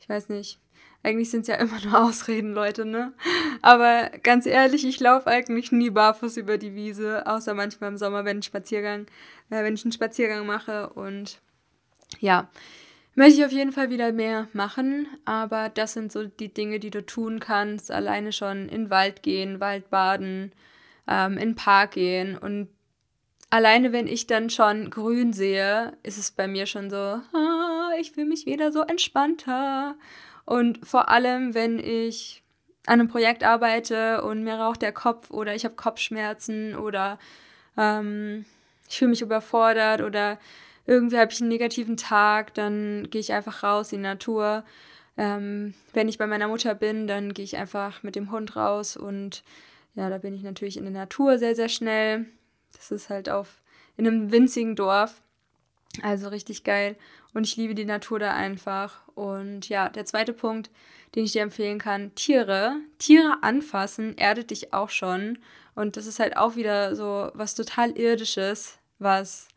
ich 0.00 0.08
weiß 0.08 0.28
nicht, 0.28 0.58
eigentlich 1.06 1.30
sind 1.30 1.42
es 1.42 1.48
ja 1.48 1.54
immer 1.56 1.80
nur 1.82 2.02
Ausreden, 2.02 2.52
Leute, 2.52 2.84
ne? 2.84 3.14
Aber 3.62 4.10
ganz 4.22 4.44
ehrlich, 4.44 4.84
ich 4.84 5.00
laufe 5.00 5.28
eigentlich 5.28 5.72
nie 5.72 5.90
barfuß 5.90 6.36
über 6.36 6.58
die 6.58 6.74
Wiese, 6.74 7.26
außer 7.26 7.54
manchmal 7.54 7.90
im 7.90 7.96
Sommer, 7.96 8.24
wenn 8.24 8.40
ich 8.40 8.46
Spaziergang, 8.46 9.06
äh, 9.50 9.62
wenn 9.62 9.74
ich 9.74 9.84
einen 9.84 9.92
Spaziergang 9.92 10.44
mache 10.46 10.90
und 10.90 11.40
ja, 12.20 12.48
möchte 13.14 13.40
ich 13.40 13.46
auf 13.46 13.52
jeden 13.52 13.72
Fall 13.72 13.90
wieder 13.90 14.12
mehr 14.12 14.48
machen, 14.52 15.06
aber 15.24 15.68
das 15.68 15.92
sind 15.92 16.12
so 16.12 16.24
die 16.24 16.52
Dinge, 16.52 16.80
die 16.80 16.90
du 16.90 17.04
tun 17.04 17.40
kannst. 17.40 17.90
Alleine 17.90 18.32
schon 18.32 18.68
in 18.68 18.84
den 18.84 18.90
Wald 18.90 19.22
gehen, 19.22 19.60
Wald 19.60 19.90
baden, 19.90 20.52
ähm, 21.08 21.34
in 21.34 21.50
den 21.50 21.54
Park 21.54 21.92
gehen 21.92 22.36
und 22.36 22.68
alleine 23.50 23.92
wenn 23.92 24.08
ich 24.08 24.26
dann 24.26 24.50
schon 24.50 24.90
grün 24.90 25.32
sehe, 25.32 25.96
ist 26.02 26.18
es 26.18 26.32
bei 26.32 26.48
mir 26.48 26.66
schon 26.66 26.90
so, 26.90 26.96
ah, 26.96 27.90
ich 28.00 28.12
fühle 28.12 28.26
mich 28.26 28.44
wieder 28.44 28.72
so 28.72 28.82
entspannter. 28.82 29.96
Und 30.46 30.86
vor 30.86 31.10
allem, 31.10 31.54
wenn 31.54 31.78
ich 31.78 32.42
an 32.86 33.00
einem 33.00 33.08
Projekt 33.08 33.44
arbeite 33.44 34.22
und 34.22 34.44
mir 34.44 34.54
raucht 34.54 34.80
der 34.80 34.92
Kopf 34.92 35.30
oder 35.30 35.54
ich 35.54 35.64
habe 35.64 35.74
Kopfschmerzen 35.74 36.76
oder 36.76 37.18
ähm, 37.76 38.46
ich 38.88 38.98
fühle 38.98 39.10
mich 39.10 39.22
überfordert 39.22 40.00
oder 40.00 40.38
irgendwie 40.86 41.18
habe 41.18 41.32
ich 41.32 41.40
einen 41.40 41.48
negativen 41.48 41.96
Tag, 41.96 42.54
dann 42.54 43.08
gehe 43.10 43.20
ich 43.20 43.32
einfach 43.32 43.64
raus 43.64 43.92
in 43.92 43.98
die 43.98 44.08
Natur. 44.08 44.64
Ähm, 45.16 45.74
wenn 45.92 46.08
ich 46.08 46.16
bei 46.16 46.28
meiner 46.28 46.46
Mutter 46.46 46.74
bin, 46.76 47.08
dann 47.08 47.34
gehe 47.34 47.44
ich 47.44 47.56
einfach 47.56 48.04
mit 48.04 48.14
dem 48.14 48.30
Hund 48.30 48.54
raus 48.54 48.96
und 48.96 49.42
ja, 49.96 50.08
da 50.10 50.18
bin 50.18 50.34
ich 50.34 50.42
natürlich 50.42 50.76
in 50.76 50.84
der 50.84 50.92
Natur 50.92 51.38
sehr, 51.38 51.56
sehr 51.56 51.68
schnell. 51.68 52.26
Das 52.74 52.90
ist 52.92 53.10
halt 53.10 53.28
auf 53.28 53.60
in 53.96 54.06
einem 54.06 54.30
winzigen 54.30 54.76
Dorf. 54.76 55.22
Also 56.02 56.28
richtig 56.28 56.62
geil. 56.64 56.96
Und 57.36 57.44
ich 57.44 57.56
liebe 57.58 57.74
die 57.74 57.84
Natur 57.84 58.18
da 58.18 58.32
einfach. 58.32 59.06
Und 59.14 59.68
ja, 59.68 59.90
der 59.90 60.06
zweite 60.06 60.32
Punkt, 60.32 60.70
den 61.14 61.24
ich 61.24 61.32
dir 61.32 61.42
empfehlen 61.42 61.78
kann, 61.78 62.14
Tiere. 62.14 62.76
Tiere 62.96 63.42
anfassen 63.42 64.16
erdet 64.16 64.50
dich 64.50 64.72
auch 64.72 64.88
schon. 64.88 65.38
Und 65.74 65.98
das 65.98 66.06
ist 66.06 66.18
halt 66.18 66.38
auch 66.38 66.56
wieder 66.56 66.96
so 66.96 67.30
was 67.34 67.54
total 67.54 67.90
Irdisches, 67.90 68.78
was 68.98 69.48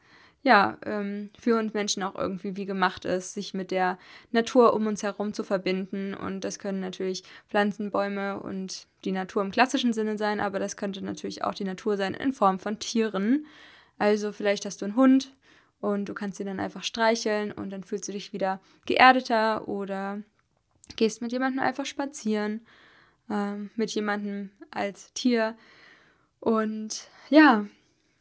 ja 0.44 0.78
ähm, 0.86 1.30
für 1.40 1.58
uns 1.58 1.74
Menschen 1.74 2.04
auch 2.04 2.16
irgendwie 2.16 2.58
wie 2.58 2.66
gemacht 2.66 3.06
ist, 3.06 3.34
sich 3.34 3.54
mit 3.54 3.72
der 3.72 3.98
Natur 4.34 4.74
um 4.74 4.86
uns 4.86 5.02
herum 5.02 5.34
zu 5.34 5.46
verbinden. 5.46 6.14
Und 6.14 6.42
das 6.42 6.60
können 6.60 6.82
natürlich 6.82 7.24
Pflanzen, 7.48 7.92
Bäume 7.92 8.42
und 8.42 8.88
die 9.06 9.14
Natur 9.14 9.42
im 9.42 9.52
klassischen 9.52 9.94
Sinne 9.94 10.18
sein, 10.18 10.42
aber 10.42 10.60
das 10.60 10.76
könnte 10.76 11.02
natürlich 11.02 11.46
auch 11.46 11.54
die 11.54 11.64
Natur 11.64 11.96
sein 11.96 12.14
in 12.14 12.34
Form 12.34 12.60
von 12.60 12.78
Tieren. 12.80 13.46
Also 13.98 14.34
vielleicht 14.34 14.66
hast 14.66 14.82
du 14.82 14.86
einen 14.86 14.98
Hund, 14.98 15.32
und 15.82 16.10
du 16.10 16.14
kannst 16.14 16.38
sie 16.38 16.44
dann 16.44 16.60
einfach 16.60 16.84
streicheln 16.84 17.52
und 17.52 17.70
dann 17.70 17.84
fühlst 17.84 18.08
du 18.08 18.12
dich 18.12 18.34
wieder 18.34 18.60
geerdeter 18.86 19.68
oder 19.68 20.22
gehst 20.96 21.22
mit 21.22 21.32
jemandem 21.32 21.64
einfach 21.64 21.86
spazieren, 21.86 22.62
ähm, 23.30 23.70
mit 23.76 23.92
jemandem 23.92 24.50
als 24.72 25.14
Tier. 25.14 25.56
Und 26.40 27.08
ja, 27.30 27.66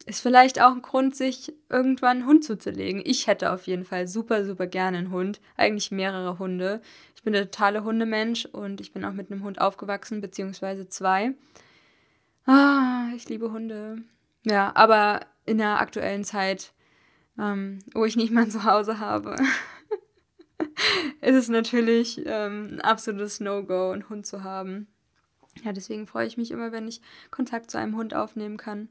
ist 0.05 0.21
vielleicht 0.21 0.61
auch 0.61 0.71
ein 0.71 0.81
Grund, 0.81 1.15
sich 1.15 1.53
irgendwann 1.69 2.17
einen 2.17 2.25
Hund 2.25 2.43
zuzulegen. 2.43 3.01
Ich 3.05 3.27
hätte 3.27 3.51
auf 3.51 3.67
jeden 3.67 3.85
Fall 3.85 4.07
super, 4.07 4.45
super 4.45 4.65
gerne 4.67 4.97
einen 4.97 5.11
Hund. 5.11 5.39
Eigentlich 5.57 5.91
mehrere 5.91 6.39
Hunde. 6.39 6.81
Ich 7.15 7.23
bin 7.23 7.33
der 7.33 7.51
totale 7.51 7.83
Hundemensch 7.83 8.45
und 8.45 8.81
ich 8.81 8.93
bin 8.93 9.03
auch 9.05 9.13
mit 9.13 9.31
einem 9.31 9.43
Hund 9.43 9.59
aufgewachsen, 9.59 10.21
beziehungsweise 10.21 10.87
zwei. 10.87 11.33
Ah, 12.45 13.09
ich 13.15 13.27
liebe 13.29 13.51
Hunde. 13.51 14.03
Ja, 14.45 14.71
aber 14.75 15.21
in 15.45 15.57
der 15.57 15.79
aktuellen 15.79 16.23
Zeit 16.23 16.71
ähm, 17.39 17.79
wo 17.93 18.05
ich 18.05 18.15
nicht 18.15 18.31
mein 18.31 18.51
Zuhause 18.51 18.99
habe, 18.99 19.35
ist 21.21 21.35
es 21.35 21.49
natürlich 21.49 22.21
ähm, 22.25 22.67
ein 22.73 22.81
absolutes 22.81 23.39
No-Go, 23.39 23.91
einen 23.91 24.09
Hund 24.09 24.25
zu 24.25 24.43
haben. 24.43 24.87
Ja, 25.63 25.73
deswegen 25.73 26.07
freue 26.07 26.27
ich 26.27 26.37
mich 26.37 26.51
immer, 26.51 26.71
wenn 26.71 26.87
ich 26.87 27.01
Kontakt 27.31 27.71
zu 27.71 27.77
einem 27.77 27.95
Hund 27.95 28.13
aufnehmen 28.13 28.57
kann. 28.57 28.89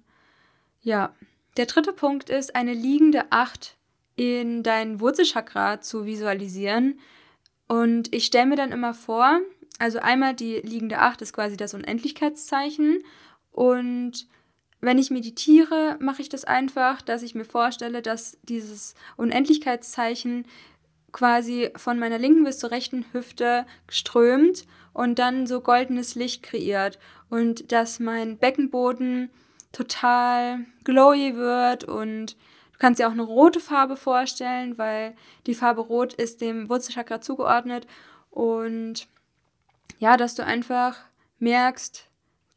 Ja, 0.81 1.15
der 1.57 1.67
dritte 1.67 1.93
Punkt 1.93 2.31
ist, 2.31 2.55
eine 2.55 2.75
liegende 2.75 3.31
Acht 3.31 3.77
in 4.17 4.63
dein 4.63 5.01
Wurzelchakra 5.01 5.81
zu 5.81 6.05
visualisieren. 6.05 6.99
Und 7.69 8.13
ich 8.15 8.25
stelle 8.27 8.47
mir 8.47 8.57
dann 8.57 8.73
immer 8.73 8.95
vor, 8.95 9.41
also 9.79 9.99
einmal 9.99 10.35
die 10.35 10.57
liegende 10.57 10.99
Acht 10.99 11.23
ist 11.23 11.33
quasi 11.33 11.57
das 11.57 11.75
Unendlichkeitszeichen 11.75 13.05
und 13.53 14.27
wenn 14.81 14.99
ich 14.99 15.11
meditiere, 15.11 15.97
mache 16.01 16.23
ich 16.23 16.29
das 16.29 16.45
einfach, 16.45 17.03
dass 17.03 17.23
ich 17.23 17.35
mir 17.35 17.45
vorstelle, 17.45 18.03
dass 18.03 18.39
dieses 18.43 18.95
Unendlichkeitszeichen 19.17 20.47
quasi 21.11 21.71
von 21.77 21.99
meiner 21.99 22.19
linken 22.19 22.45
bis 22.45 22.59
zur 22.59 22.71
rechten 22.71 23.05
Hüfte 23.13 23.67
strömt 23.89 24.67
und 24.93 25.19
dann 25.19 25.47
so 25.47 25.61
goldenes 25.61 26.15
Licht 26.15 26.43
kreiert. 26.43 26.99
Und 27.31 27.73
dass 27.73 27.99
mein 27.99 28.39
Beckenboden 28.39 29.31
total 29.73 30.65
glowy 30.85 31.37
wird 31.37 31.85
und 31.85 32.33
du 32.73 32.79
kannst 32.79 33.01
dir 33.01 33.09
auch 33.09 33.13
eine 33.13 33.23
rote 33.23 33.61
Farbe 33.61 33.97
vorstellen, 33.97 34.79
weil 34.79 35.15
die 35.47 35.55
Farbe 35.55 35.83
rot 35.83 36.15
ist 36.15 36.41
dem 36.41 36.69
Wurzelchakra 36.69 37.21
zugeordnet. 37.21 37.87
Und 38.31 39.09
ja, 39.99 40.17
dass 40.17 40.35
du 40.35 40.45
einfach 40.45 41.01
merkst, 41.39 42.08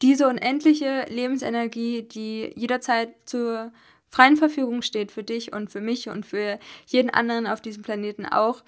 diese 0.01 0.27
unendliche 0.27 1.05
Lebensenergie, 1.09 2.03
die 2.03 2.51
jederzeit 2.55 3.13
zur 3.25 3.71
freien 4.09 4.37
Verfügung 4.37 4.81
steht 4.81 5.11
für 5.11 5.23
dich 5.23 5.53
und 5.53 5.71
für 5.71 5.81
mich 5.81 6.09
und 6.09 6.25
für 6.25 6.59
jeden 6.87 7.09
anderen 7.09 7.47
auf 7.47 7.61
diesem 7.61 7.83
Planeten 7.83 8.25
auch, 8.25 8.63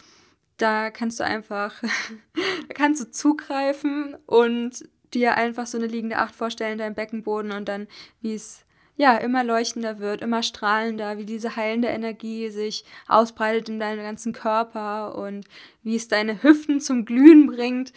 da 0.57 0.91
kannst 0.91 1.19
du 1.19 1.25
einfach, 1.25 1.81
da 2.67 2.73
kannst 2.73 3.01
du 3.01 3.11
zugreifen 3.11 4.15
und 4.25 4.87
dir 5.13 5.35
einfach 5.35 5.67
so 5.67 5.77
eine 5.77 5.87
liegende 5.87 6.17
Acht 6.17 6.35
vorstellen, 6.35 6.77
dein 6.77 6.95
Beckenboden 6.95 7.51
und 7.51 7.67
dann, 7.67 7.87
wie 8.21 8.33
es 8.33 8.63
ja 8.95 9.17
immer 9.17 9.43
leuchtender 9.43 9.99
wird, 9.99 10.21
immer 10.21 10.43
strahlender, 10.43 11.17
wie 11.17 11.25
diese 11.25 11.55
heilende 11.55 11.87
Energie 11.87 12.49
sich 12.49 12.85
ausbreitet 13.07 13.69
in 13.69 13.79
deinen 13.79 14.03
ganzen 14.03 14.33
Körper 14.33 15.15
und 15.15 15.45
wie 15.81 15.95
es 15.95 16.07
deine 16.07 16.43
Hüften 16.43 16.79
zum 16.79 17.05
Glühen 17.05 17.47
bringt. 17.47 17.91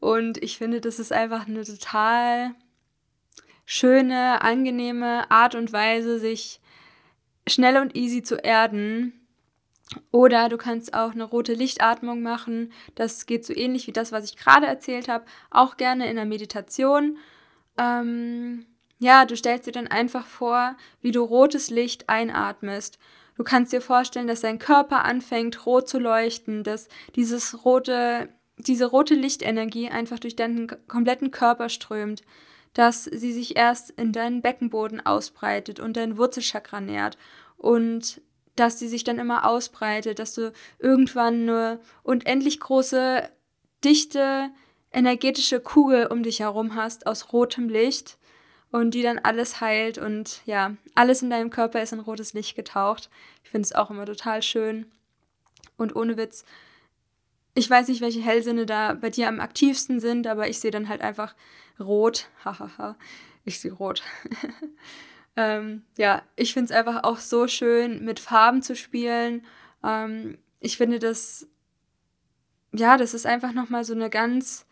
Und 0.00 0.42
ich 0.42 0.58
finde, 0.58 0.80
das 0.80 0.98
ist 0.98 1.12
einfach 1.12 1.46
eine 1.46 1.64
total 1.64 2.54
schöne, 3.70 4.40
angenehme 4.40 5.30
Art 5.30 5.54
und 5.54 5.74
Weise, 5.74 6.18
sich 6.18 6.58
schnell 7.46 7.76
und 7.76 7.94
easy 7.94 8.22
zu 8.22 8.36
erden. 8.36 9.12
Oder 10.10 10.48
du 10.48 10.56
kannst 10.56 10.94
auch 10.94 11.12
eine 11.12 11.24
rote 11.24 11.52
Lichtatmung 11.52 12.22
machen. 12.22 12.72
Das 12.94 13.26
geht 13.26 13.44
so 13.44 13.54
ähnlich 13.54 13.86
wie 13.86 13.92
das, 13.92 14.10
was 14.10 14.24
ich 14.24 14.36
gerade 14.36 14.66
erzählt 14.66 15.08
habe. 15.08 15.26
Auch 15.50 15.76
gerne 15.76 16.08
in 16.08 16.16
der 16.16 16.24
Meditation. 16.24 17.18
Ähm, 17.76 18.64
ja, 18.98 19.26
du 19.26 19.36
stellst 19.36 19.66
dir 19.66 19.72
dann 19.72 19.86
einfach 19.86 20.26
vor, 20.26 20.74
wie 21.02 21.12
du 21.12 21.22
rotes 21.22 21.68
Licht 21.68 22.08
einatmest. 22.08 22.98
Du 23.36 23.44
kannst 23.44 23.74
dir 23.74 23.82
vorstellen, 23.82 24.28
dass 24.28 24.40
dein 24.40 24.58
Körper 24.58 25.04
anfängt 25.04 25.66
rot 25.66 25.90
zu 25.90 25.98
leuchten, 25.98 26.64
dass 26.64 26.88
dieses 27.16 27.66
rote, 27.66 28.30
diese 28.56 28.86
rote 28.86 29.14
Lichtenergie 29.14 29.90
einfach 29.90 30.18
durch 30.18 30.36
deinen 30.36 30.68
kompletten 30.88 31.30
Körper 31.30 31.68
strömt, 31.68 32.22
dass 32.74 33.04
sie 33.04 33.32
sich 33.32 33.56
erst 33.56 33.90
in 33.90 34.12
deinen 34.12 34.42
Beckenboden 34.42 35.04
ausbreitet 35.04 35.80
und 35.80 35.96
dein 35.96 36.18
Wurzelchakra 36.18 36.80
nährt 36.80 37.18
und 37.56 38.20
dass 38.56 38.78
sie 38.78 38.88
sich 38.88 39.04
dann 39.04 39.18
immer 39.18 39.46
ausbreitet, 39.46 40.18
dass 40.18 40.34
du 40.34 40.52
irgendwann 40.78 41.42
eine 41.42 41.80
unendlich 42.02 42.60
große, 42.60 43.28
dichte, 43.84 44.50
energetische 44.90 45.60
Kugel 45.60 46.06
um 46.06 46.22
dich 46.22 46.40
herum 46.40 46.74
hast 46.74 47.06
aus 47.06 47.32
rotem 47.32 47.68
Licht 47.68 48.18
und 48.70 48.92
die 48.92 49.02
dann 49.02 49.18
alles 49.18 49.60
heilt 49.60 49.98
und 49.98 50.42
ja, 50.44 50.74
alles 50.94 51.22
in 51.22 51.30
deinem 51.30 51.50
Körper 51.50 51.82
ist 51.82 51.92
in 51.92 52.00
rotes 52.00 52.32
Licht 52.32 52.56
getaucht. 52.56 53.10
Ich 53.44 53.50
finde 53.50 53.66
es 53.66 53.74
auch 53.74 53.90
immer 53.90 54.06
total 54.06 54.42
schön. 54.42 54.86
Und 55.76 55.94
ohne 55.94 56.16
Witz, 56.16 56.44
ich 57.58 57.68
weiß 57.68 57.88
nicht, 57.88 58.00
welche 58.00 58.22
Hellsinne 58.22 58.66
da 58.66 58.94
bei 58.94 59.10
dir 59.10 59.26
am 59.26 59.40
aktivsten 59.40 59.98
sind, 59.98 60.28
aber 60.28 60.48
ich 60.48 60.60
sehe 60.60 60.70
dann 60.70 60.88
halt 60.88 61.00
einfach 61.00 61.34
rot. 61.80 62.28
Hahaha, 62.44 62.96
ich 63.44 63.58
sehe 63.58 63.72
rot. 63.72 64.02
ähm, 65.36 65.82
ja, 65.96 66.22
ich 66.36 66.52
finde 66.52 66.72
es 66.72 66.78
einfach 66.78 67.02
auch 67.02 67.18
so 67.18 67.48
schön, 67.48 68.04
mit 68.04 68.20
Farben 68.20 68.62
zu 68.62 68.76
spielen. 68.76 69.44
Ähm, 69.82 70.38
ich 70.60 70.76
finde 70.76 71.00
das, 71.00 71.48
ja, 72.72 72.96
das 72.96 73.12
ist 73.12 73.26
einfach 73.26 73.52
nochmal 73.52 73.84
so 73.84 73.92
eine 73.92 74.08
ganz 74.08 74.64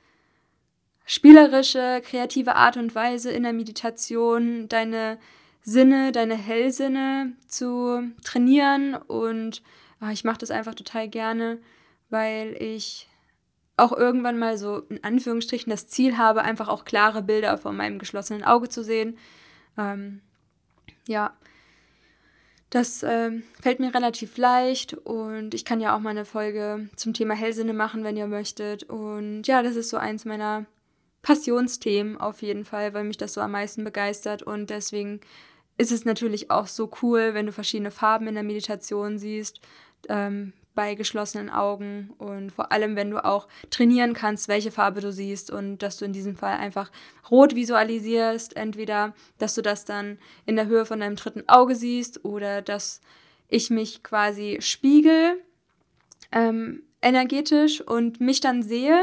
spielerische, 1.07 2.03
kreative 2.05 2.55
Art 2.55 2.77
und 2.77 2.95
Weise 2.95 3.33
in 3.33 3.43
der 3.43 3.53
Meditation 3.53 4.69
deine 4.69 5.19
Sinne, 5.63 6.13
deine 6.13 6.37
Hellsinne 6.37 7.33
zu 7.49 8.13
trainieren. 8.23 8.95
Und 8.95 9.63
ach, 9.99 10.13
ich 10.13 10.23
mache 10.23 10.39
das 10.39 10.53
einfach 10.53 10.77
total 10.77 11.09
gerne, 11.09 11.59
weil 12.11 12.57
ich 12.61 13.09
auch 13.77 13.93
irgendwann 13.93 14.39
mal 14.39 14.57
so 14.57 14.81
in 14.89 15.03
Anführungsstrichen 15.05 15.71
das 15.71 15.87
Ziel 15.87 16.17
habe, 16.17 16.43
einfach 16.43 16.69
auch 16.69 16.85
klare 16.85 17.23
Bilder 17.23 17.59
vor 17.59 17.73
meinem 17.73 17.99
geschlossenen 17.99 18.43
Auge 18.43 18.69
zu 18.69 18.83
sehen. 18.83 19.19
Ähm, 19.77 20.23
ja, 21.07 21.37
das 22.71 23.03
ähm, 23.03 23.43
fällt 23.61 23.81
mir 23.81 23.95
relativ 23.95 24.37
leicht 24.39 24.95
und 24.95 25.55
ich 25.55 25.65
kann 25.65 25.81
ja 25.81 25.95
auch 25.95 26.01
mal 26.01 26.11
eine 26.11 26.25
Folge 26.25 26.89
zum 26.97 27.15
Thema 27.15 27.35
Hellsinne 27.35 27.75
machen, 27.75 28.03
wenn 28.03 28.17
ihr 28.17 28.27
möchtet. 28.27 28.85
Und 28.85 29.47
ja, 29.47 29.63
das 29.63 29.77
ist 29.77 29.91
so 29.91 29.99
eins 29.99 30.25
meiner 30.25 30.67
Passionsthemen 31.23 32.19
auf 32.19 32.43
jeden 32.43 32.65
Fall, 32.65 32.95
weil 32.95 33.05
mich 33.05 33.19
das 33.19 33.35
so 33.35 33.41
am 33.41 33.53
meisten 33.53 33.85
begeistert 33.85 34.43
und 34.43 34.71
deswegen 34.71 35.21
ist 35.79 35.93
es 35.93 36.05
natürlich 36.05 36.51
auch 36.51 36.67
so 36.67 36.91
cool, 37.03 37.35
wenn 37.35 37.47
du 37.47 37.53
verschiedene 37.53 37.91
Farben 37.91 38.29
in 38.29 38.35
der 38.35 38.43
Meditation 38.43 39.19
siehst, 39.19 39.61
ähm, 40.09 40.53
bei 40.77 40.95
geschlossenen 40.95 41.51
Augen 41.51 42.11
und 42.19 42.53
vor 42.53 42.71
allem, 42.71 42.95
wenn 42.95 43.11
du 43.11 43.25
auch 43.25 43.49
trainieren 43.71 44.13
kannst, 44.13 44.47
welche 44.47 44.71
Farbe 44.71 45.01
du 45.01 45.11
siehst 45.11 45.51
und 45.51 45.79
dass 45.79 45.97
du 45.97 46.05
in 46.05 46.13
diesem 46.13 46.37
Fall 46.37 46.59
einfach 46.59 46.93
rot 47.31 47.57
visualisierst, 47.57 48.55
entweder, 48.57 49.15
dass 49.39 49.55
du 49.55 49.63
das 49.63 49.85
dann 49.85 50.19
in 50.45 50.55
der 50.55 50.67
Höhe 50.67 50.87
von 50.87 51.01
deinem 51.01 51.17
dritten 51.17 51.49
Auge 51.49 51.75
siehst 51.75 52.25
oder 52.25 52.63
dass 52.63 53.01
ich 53.49 53.71
mich 53.71 54.05
quasi 54.05 54.59
spiegel 54.61 55.43
ähm, 56.31 56.83
energetisch 57.03 57.81
und 57.81 58.21
mich 58.21 58.41
dann 58.41 58.63
sehe. 58.63 59.03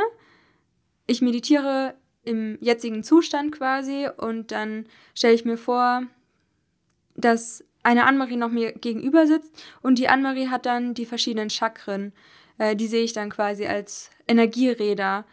Ich 1.08 1.22
meditiere 1.22 1.96
im 2.24 2.58
jetzigen 2.62 3.04
Zustand 3.04 3.52
quasi 3.52 4.08
und 4.16 4.52
dann 4.52 4.86
stelle 5.16 5.34
ich 5.34 5.44
mir 5.44 5.58
vor, 5.58 6.04
dass 7.16 7.64
eine 7.84 8.06
Annemarie 8.06 8.38
noch 8.38 8.50
mir 8.50 8.72
gegenüber 8.72 9.28
sitzt 9.28 9.52
und 9.82 10.00
die 10.00 10.08
Annemarie 10.08 10.48
hat 10.48 10.66
dann 10.66 10.94
die 10.94 11.06
verschiedenen 11.06 11.50
Chakren. 11.50 12.14
Äh, 12.58 12.76
die 12.76 12.88
sehe 12.88 13.04
ich 13.04 13.14
dann 13.14 13.30
quasi 13.30 13.66
als 13.66 14.10
Energieräder. 14.28 15.26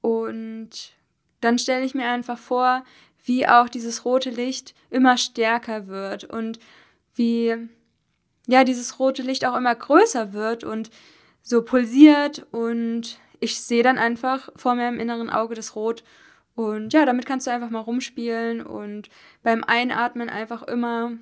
Und 0.00 0.92
dann 1.40 1.58
stelle 1.58 1.84
ich 1.84 1.94
mir 1.94 2.06
einfach 2.06 2.38
vor, 2.38 2.84
wie 3.24 3.46
auch 3.46 3.68
dieses 3.68 4.04
rote 4.04 4.30
Licht 4.30 4.74
immer 4.90 5.16
stärker 5.16 5.86
wird 5.88 6.24
und 6.24 6.58
wie 7.14 7.56
ja 8.46 8.62
dieses 8.64 8.98
rote 8.98 9.22
Licht 9.22 9.44
auch 9.46 9.56
immer 9.56 9.74
größer 9.74 10.32
wird 10.32 10.62
und 10.64 10.90
so 11.42 11.62
pulsiert 11.62 12.46
und 12.52 13.18
ich 13.40 13.60
sehe 13.60 13.82
dann 13.82 13.98
einfach 13.98 14.50
vor 14.56 14.74
mir 14.74 14.88
im 14.88 15.00
inneren 15.00 15.30
Auge 15.30 15.54
das 15.54 15.76
Rot. 15.76 16.02
Und 16.54 16.92
ja, 16.92 17.04
damit 17.04 17.26
kannst 17.26 17.46
du 17.46 17.50
einfach 17.50 17.70
mal 17.70 17.80
rumspielen 17.80 18.64
und 18.64 19.10
beim 19.42 19.62
Einatmen 19.62 20.30
einfach 20.30 20.62
immer 20.62 21.12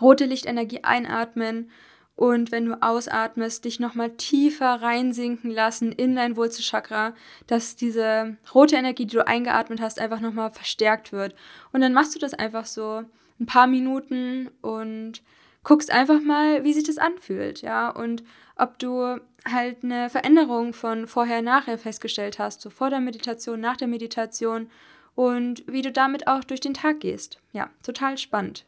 rote 0.00 0.24
Lichtenergie 0.26 0.84
einatmen 0.84 1.70
und 2.16 2.52
wenn 2.52 2.66
du 2.66 2.80
ausatmest, 2.80 3.64
dich 3.64 3.80
nochmal 3.80 4.10
tiefer 4.10 4.80
reinsinken 4.80 5.50
lassen 5.50 5.90
in 5.90 6.14
dein 6.14 6.36
Wurzelchakra, 6.36 7.14
dass 7.48 7.74
diese 7.74 8.36
rote 8.54 8.76
Energie, 8.76 9.06
die 9.06 9.16
du 9.16 9.26
eingeatmet 9.26 9.80
hast, 9.80 10.00
einfach 10.00 10.20
nochmal 10.20 10.52
verstärkt 10.52 11.12
wird. 11.12 11.34
Und 11.72 11.80
dann 11.80 11.92
machst 11.92 12.14
du 12.14 12.20
das 12.20 12.34
einfach 12.34 12.66
so 12.66 13.02
ein 13.40 13.46
paar 13.46 13.66
Minuten 13.66 14.50
und 14.60 15.22
guckst 15.64 15.90
einfach 15.90 16.20
mal, 16.20 16.62
wie 16.62 16.72
sich 16.72 16.84
das 16.84 16.98
anfühlt, 16.98 17.62
ja, 17.62 17.88
und 17.88 18.22
ob 18.56 18.78
du 18.78 19.18
halt 19.50 19.82
eine 19.82 20.08
Veränderung 20.08 20.72
von 20.72 21.08
vorher 21.08 21.42
nachher 21.42 21.78
festgestellt 21.78 22.38
hast, 22.38 22.60
so 22.60 22.70
vor 22.70 22.90
der 22.90 23.00
Meditation, 23.00 23.60
nach 23.60 23.76
der 23.76 23.88
Meditation 23.88 24.70
und 25.16 25.64
wie 25.66 25.82
du 25.82 25.90
damit 25.90 26.28
auch 26.28 26.44
durch 26.44 26.60
den 26.60 26.74
Tag 26.74 27.00
gehst. 27.00 27.40
Ja, 27.52 27.70
total 27.82 28.18
spannend. 28.18 28.64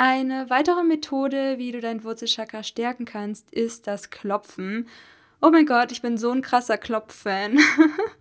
Eine 0.00 0.48
weitere 0.48 0.84
Methode, 0.84 1.58
wie 1.58 1.72
du 1.72 1.80
dein 1.80 2.04
Wurzelchakra 2.04 2.62
stärken 2.62 3.04
kannst, 3.04 3.50
ist 3.50 3.88
das 3.88 4.10
Klopfen. 4.10 4.88
Oh 5.42 5.50
mein 5.50 5.66
Gott, 5.66 5.90
ich 5.90 6.02
bin 6.02 6.16
so 6.16 6.30
ein 6.30 6.40
krasser 6.40 6.78
Klopffan. 6.78 7.58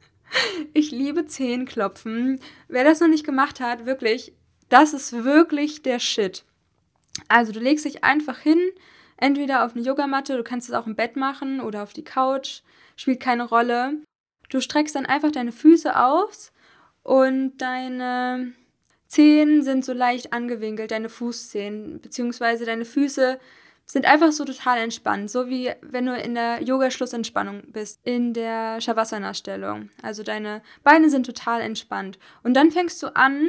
ich 0.73 0.89
liebe 0.89 1.27
Zehenklopfen. 1.27 2.39
Wer 2.67 2.83
das 2.83 2.99
noch 2.99 3.07
nicht 3.07 3.27
gemacht 3.27 3.59
hat, 3.59 3.85
wirklich, 3.85 4.33
das 4.69 4.95
ist 4.95 5.23
wirklich 5.23 5.83
der 5.83 5.99
Shit. 5.99 6.45
Also 7.27 7.51
du 7.51 7.59
legst 7.59 7.85
dich 7.85 8.03
einfach 8.03 8.39
hin, 8.39 8.59
entweder 9.17 9.63
auf 9.63 9.75
eine 9.75 9.85
Yogamatte, 9.85 10.35
du 10.35 10.43
kannst 10.43 10.69
es 10.69 10.73
auch 10.73 10.87
im 10.87 10.95
Bett 10.95 11.15
machen 11.15 11.61
oder 11.61 11.83
auf 11.83 11.93
die 11.93 12.03
Couch, 12.03 12.61
spielt 12.95 13.19
keine 13.19 13.47
Rolle. 13.47 14.01
Du 14.49 14.61
streckst 14.61 14.95
dann 14.95 15.05
einfach 15.05 15.31
deine 15.31 15.51
Füße 15.51 15.95
aus 15.95 16.51
und 17.03 17.59
deine 17.59 18.55
Zehen 19.07 19.63
sind 19.63 19.85
so 19.85 19.93
leicht 19.93 20.33
angewinkelt, 20.33 20.91
deine 20.91 21.09
Fußzehen, 21.09 22.01
beziehungsweise 22.01 22.65
deine 22.65 22.85
Füße 22.85 23.39
sind 23.85 24.05
einfach 24.05 24.33
so 24.33 24.43
total 24.43 24.79
entspannt, 24.79 25.31
so 25.31 25.47
wie 25.47 25.71
wenn 25.81 26.05
du 26.05 26.15
in 26.15 26.35
der 26.35 26.61
Yoga-Schlussentspannung 26.61 27.63
bist, 27.71 28.01
in 28.03 28.33
der 28.33 28.81
Shavasana-Stellung. 28.81 29.89
Also 30.01 30.23
deine 30.23 30.61
Beine 30.83 31.09
sind 31.09 31.25
total 31.25 31.61
entspannt. 31.61 32.19
Und 32.43 32.53
dann 32.53 32.71
fängst 32.71 33.01
du 33.01 33.15
an, 33.15 33.47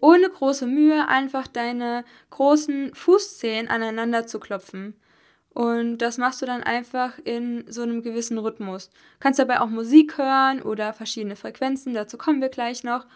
ohne 0.00 0.28
große 0.28 0.66
Mühe 0.66 1.06
einfach 1.06 1.46
deine 1.46 2.04
großen 2.30 2.94
Fußzehen 2.94 3.68
aneinander 3.68 4.26
zu 4.26 4.40
klopfen. 4.40 4.94
Und 5.54 5.98
das 5.98 6.18
machst 6.18 6.42
du 6.42 6.46
dann 6.46 6.64
einfach 6.64 7.18
in 7.24 7.64
so 7.68 7.82
einem 7.82 8.02
gewissen 8.02 8.36
Rhythmus. 8.38 8.90
Du 8.90 8.96
kannst 9.20 9.38
dabei 9.38 9.60
auch 9.60 9.68
Musik 9.68 10.18
hören 10.18 10.60
oder 10.60 10.92
verschiedene 10.92 11.36
Frequenzen, 11.36 11.94
dazu 11.94 12.18
kommen 12.18 12.42
wir 12.42 12.50
gleich 12.50 12.84
noch. 12.84 13.06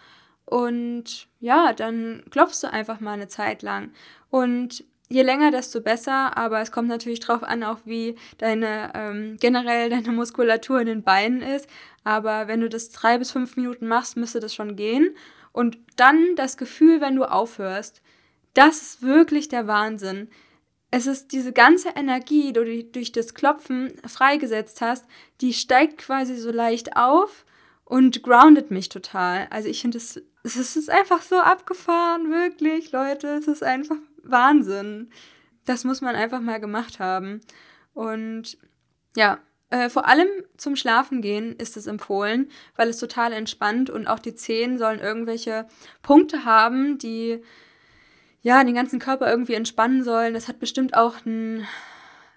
Und 0.51 1.29
ja, 1.39 1.73
dann 1.73 2.25
klopfst 2.31 2.65
du 2.65 2.73
einfach 2.73 2.99
mal 2.99 3.13
eine 3.13 3.29
Zeit 3.29 3.63
lang. 3.63 3.93
Und 4.31 4.85
je 5.09 5.23
länger, 5.23 5.53
desto 5.53 5.81
besser, 5.81 6.37
aber 6.37 6.61
es 6.61 6.73
kommt 6.73 6.89
natürlich 6.89 7.21
darauf 7.21 7.45
an, 7.45 7.63
auch 7.63 7.79
wie 7.85 8.17
deine 8.39 8.91
ähm, 8.95 9.37
generell 9.39 9.91
deine 9.91 10.11
Muskulatur 10.11 10.81
in 10.81 10.87
den 10.87 11.03
Beinen 11.05 11.41
ist. 11.41 11.69
Aber 12.03 12.49
wenn 12.49 12.61
du 12.61 12.69
das 12.69 12.91
drei 12.91 13.17
bis 13.17 13.31
fünf 13.31 13.57
Minuten 13.57 13.87
machst, 13.87 14.17
müsste 14.17 14.41
das 14.41 14.53
schon 14.53 14.75
gehen. 14.75 15.15
Und 15.53 15.79
dann 15.95 16.35
das 16.35 16.57
Gefühl, 16.57 17.01
wenn 17.01 17.15
du 17.15 17.31
aufhörst, 17.31 18.03
das 18.55 18.83
ist 18.83 19.03
wirklich 19.03 19.49
der 19.49 19.69
Wahnsinn. 19.69 20.31
Es 20.91 21.07
ist 21.07 21.31
diese 21.31 21.53
ganze 21.53 21.91
Energie, 21.91 22.53
die 22.53 22.53
du 22.53 22.85
durch 22.91 23.13
das 23.13 23.35
Klopfen 23.35 23.93
freigesetzt 24.05 24.81
hast, 24.81 25.07
die 25.41 25.53
steigt 25.53 25.99
quasi 25.99 26.35
so 26.35 26.51
leicht 26.51 26.97
auf 26.97 27.45
und 27.85 28.25
groundet 28.25 28.73
mich 28.73 28.89
total. 28.89 29.47
Also 29.51 29.69
ich 29.69 29.81
finde 29.81 29.99
es, 29.99 30.21
es 30.43 30.77
ist 30.77 30.91
einfach 30.91 31.23
so 31.23 31.39
abgefahren, 31.39 32.31
wirklich, 32.31 32.93
Leute. 32.93 33.29
Es 33.29 33.47
ist 33.47 33.63
einfach 33.63 33.97
Wahnsinn. 34.23 35.11
Das 35.65 35.85
muss 35.85 36.01
man 36.01 36.17
einfach 36.17 36.41
mal 36.41 36.61
gemacht 36.61 36.99
haben. 36.99 37.41
Und 37.95 38.59
ja, 39.17 39.39
äh, 39.71 39.89
vor 39.89 40.07
allem 40.07 40.29
zum 40.57 40.77
Schlafengehen 40.77 41.55
ist 41.57 41.77
es 41.77 41.87
empfohlen, 41.87 42.51
weil 42.77 42.89
es 42.89 42.99
total 42.99 43.33
entspannt 43.33 43.89
und 43.89 44.07
auch 44.07 44.19
die 44.19 44.35
Zehen 44.35 44.79
sollen 44.79 44.99
irgendwelche 44.99 45.67
Punkte 46.03 46.45
haben, 46.45 46.99
die 46.99 47.43
ja 48.43 48.65
den 48.65 48.75
ganzen 48.75 48.99
Körper 48.99 49.31
irgendwie 49.31 49.55
entspannen 49.55 50.03
sollen. 50.03 50.35
Das 50.35 50.49
hat 50.49 50.59
bestimmt 50.59 50.97
auch 50.97 51.25
einen, 51.25 51.67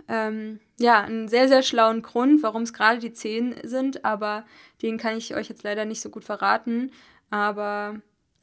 ähm, 0.08 0.60
ja, 0.80 1.02
einen 1.02 1.28
sehr, 1.28 1.48
sehr 1.48 1.64
schlauen 1.64 2.02
Grund, 2.04 2.44
warum 2.44 2.64
es 2.64 2.74
gerade 2.74 3.00
die 3.00 3.14
Zehen 3.14 3.56
sind, 3.64 4.06
aber 4.06 4.46
den 4.82 4.98
kann 4.98 5.18
ich 5.18 5.36
euch 5.36 5.50
jetzt 5.50 5.64
leider 5.64 5.86
nicht 5.86 6.02
so 6.02 6.10
gut 6.10 6.26
verraten. 6.26 6.92
Aber 7.34 7.96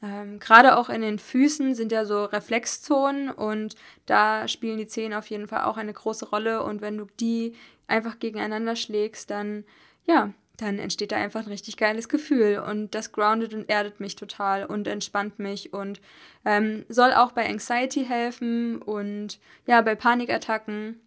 ähm, 0.03 0.39
Gerade 0.39 0.77
auch 0.77 0.89
in 0.89 1.01
den 1.01 1.17
Füßen 1.17 1.75
sind 1.75 1.93
ja 1.93 2.03
so 2.03 2.25
Reflexzonen 2.25 3.29
und 3.29 3.75
da 4.05 4.47
spielen 4.49 4.77
die 4.77 4.87
Zehen 4.87 5.13
auf 5.13 5.27
jeden 5.27 5.47
Fall 5.47 5.63
auch 5.63 5.77
eine 5.77 5.93
große 5.93 6.27
Rolle. 6.29 6.63
Und 6.63 6.81
wenn 6.81 6.97
du 6.97 7.07
die 7.19 7.55
einfach 7.87 8.19
gegeneinander 8.19 8.75
schlägst, 8.75 9.29
dann 9.29 9.63
ja, 10.05 10.33
dann 10.57 10.77
entsteht 10.77 11.13
da 11.13 11.15
einfach 11.15 11.45
ein 11.45 11.51
richtig 11.51 11.77
geiles 11.77 12.09
Gefühl. 12.09 12.59
Und 12.59 12.93
das 12.93 13.13
groundet 13.13 13.53
und 13.53 13.69
erdet 13.69 14.01
mich 14.01 14.17
total 14.17 14.65
und 14.65 14.87
entspannt 14.87 15.39
mich 15.39 15.71
und 15.71 16.01
ähm, 16.43 16.85
soll 16.89 17.13
auch 17.13 17.31
bei 17.31 17.47
Anxiety 17.47 18.03
helfen 18.05 18.81
und 18.81 19.39
ja, 19.67 19.81
bei 19.81 19.95
Panikattacken. 19.95 20.99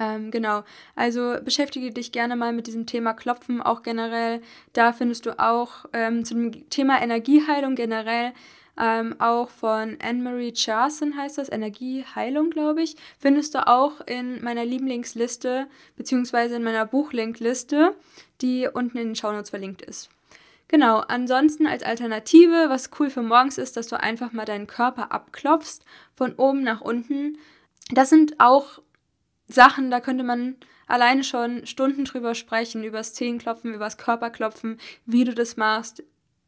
Ähm, 0.00 0.30
genau, 0.30 0.62
also 0.94 1.36
beschäftige 1.44 1.90
dich 1.90 2.12
gerne 2.12 2.36
mal 2.36 2.52
mit 2.52 2.66
diesem 2.66 2.86
Thema 2.86 3.14
Klopfen 3.14 3.60
auch 3.60 3.82
generell. 3.82 4.40
Da 4.72 4.92
findest 4.92 5.26
du 5.26 5.38
auch 5.38 5.86
ähm, 5.92 6.24
zum 6.24 6.68
Thema 6.70 7.02
Energieheilung 7.02 7.74
generell 7.74 8.32
ähm, 8.80 9.16
auch 9.18 9.50
von 9.50 9.98
Anne-Marie 10.00 10.54
Charson 10.54 11.16
heißt 11.16 11.38
das, 11.38 11.50
Energieheilung, 11.50 12.50
glaube 12.50 12.82
ich, 12.82 12.94
findest 13.18 13.56
du 13.56 13.66
auch 13.66 14.00
in 14.06 14.42
meiner 14.42 14.64
Lieblingsliste 14.64 15.66
beziehungsweise 15.96 16.56
in 16.56 16.62
meiner 16.62 16.86
Buchlinkliste, 16.86 17.96
die 18.40 18.68
unten 18.72 18.98
in 18.98 19.08
den 19.08 19.16
Shownotes 19.16 19.50
verlinkt 19.50 19.82
ist. 19.82 20.10
Genau, 20.68 20.98
ansonsten 20.98 21.66
als 21.66 21.82
Alternative, 21.82 22.66
was 22.68 22.90
cool 23.00 23.10
für 23.10 23.22
morgens 23.22 23.58
ist, 23.58 23.76
dass 23.76 23.88
du 23.88 23.98
einfach 23.98 24.32
mal 24.32 24.44
deinen 24.44 24.66
Körper 24.68 25.10
abklopfst, 25.10 25.80
von 26.14 26.34
oben 26.34 26.62
nach 26.62 26.80
unten. 26.80 27.38
Das 27.90 28.10
sind 28.10 28.38
auch 28.38 28.80
Sachen, 29.48 29.90
da 29.90 30.00
könnte 30.00 30.24
man 30.24 30.56
alleine 30.86 31.24
schon 31.24 31.66
Stunden 31.66 32.04
drüber 32.04 32.34
sprechen, 32.34 32.84
übers 32.84 33.14
Zehenklopfen, 33.14 33.74
übers 33.74 33.98
Körperklopfen, 33.98 34.78
wie 35.06 35.24
du 35.24 35.34
das 35.34 35.56
machst, 35.56 36.02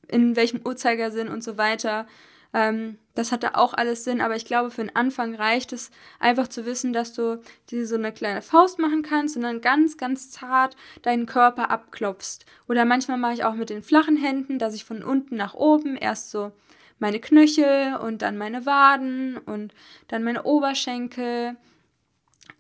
in 0.09 0.37
welchem 0.37 0.61
Uhrzeigersinn 0.65 1.29
und 1.29 1.43
so 1.43 1.57
weiter. 1.59 2.07
Ähm, 2.53 2.99
das 3.15 3.33
hatte 3.33 3.57
auch 3.57 3.75
alles 3.75 4.05
Sinn, 4.05 4.21
aber 4.21 4.35
ich 4.35 4.45
glaube, 4.45 4.71
für 4.71 4.83
den 4.83 4.97
Anfang 4.97 5.35
reicht 5.35 5.73
es 5.73 5.91
einfach 6.19 6.49
zu 6.49 6.67
wissen, 6.67 6.93
dass 6.93 7.13
du 7.13 7.41
dir 7.71 7.87
so 7.87 7.95
eine 7.95 8.13
kleine 8.13 8.43
Faust 8.43 8.79
machen 8.79 9.03
kannst 9.03 9.37
und 9.37 9.43
dann 9.43 9.61
ganz, 9.61 9.99
ganz 9.99 10.31
zart 10.31 10.77
deinen 11.03 11.27
Körper 11.27 11.71
abklopfst. 11.71 12.45
Oder 12.69 12.85
manchmal 12.85 13.19
mache 13.19 13.35
ich 13.35 13.45
auch 13.45 13.55
mit 13.55 13.71
den 13.71 13.83
flachen 13.83 14.17
Händen, 14.17 14.59
dass 14.59 14.75
ich 14.75 14.85
von 14.85 15.05
unten 15.05 15.37
nach 15.37 15.55
oben 15.55 15.97
erst 15.97 16.31
so 16.31 16.53
meine 16.99 17.21
Knöchel 17.21 17.97
und 17.97 18.23
dann 18.23 18.37
meine 18.37 18.67
Waden 18.67 19.39
und 19.39 19.73
dann 20.09 20.23
meine 20.23 20.43
Oberschenkel 20.43 21.57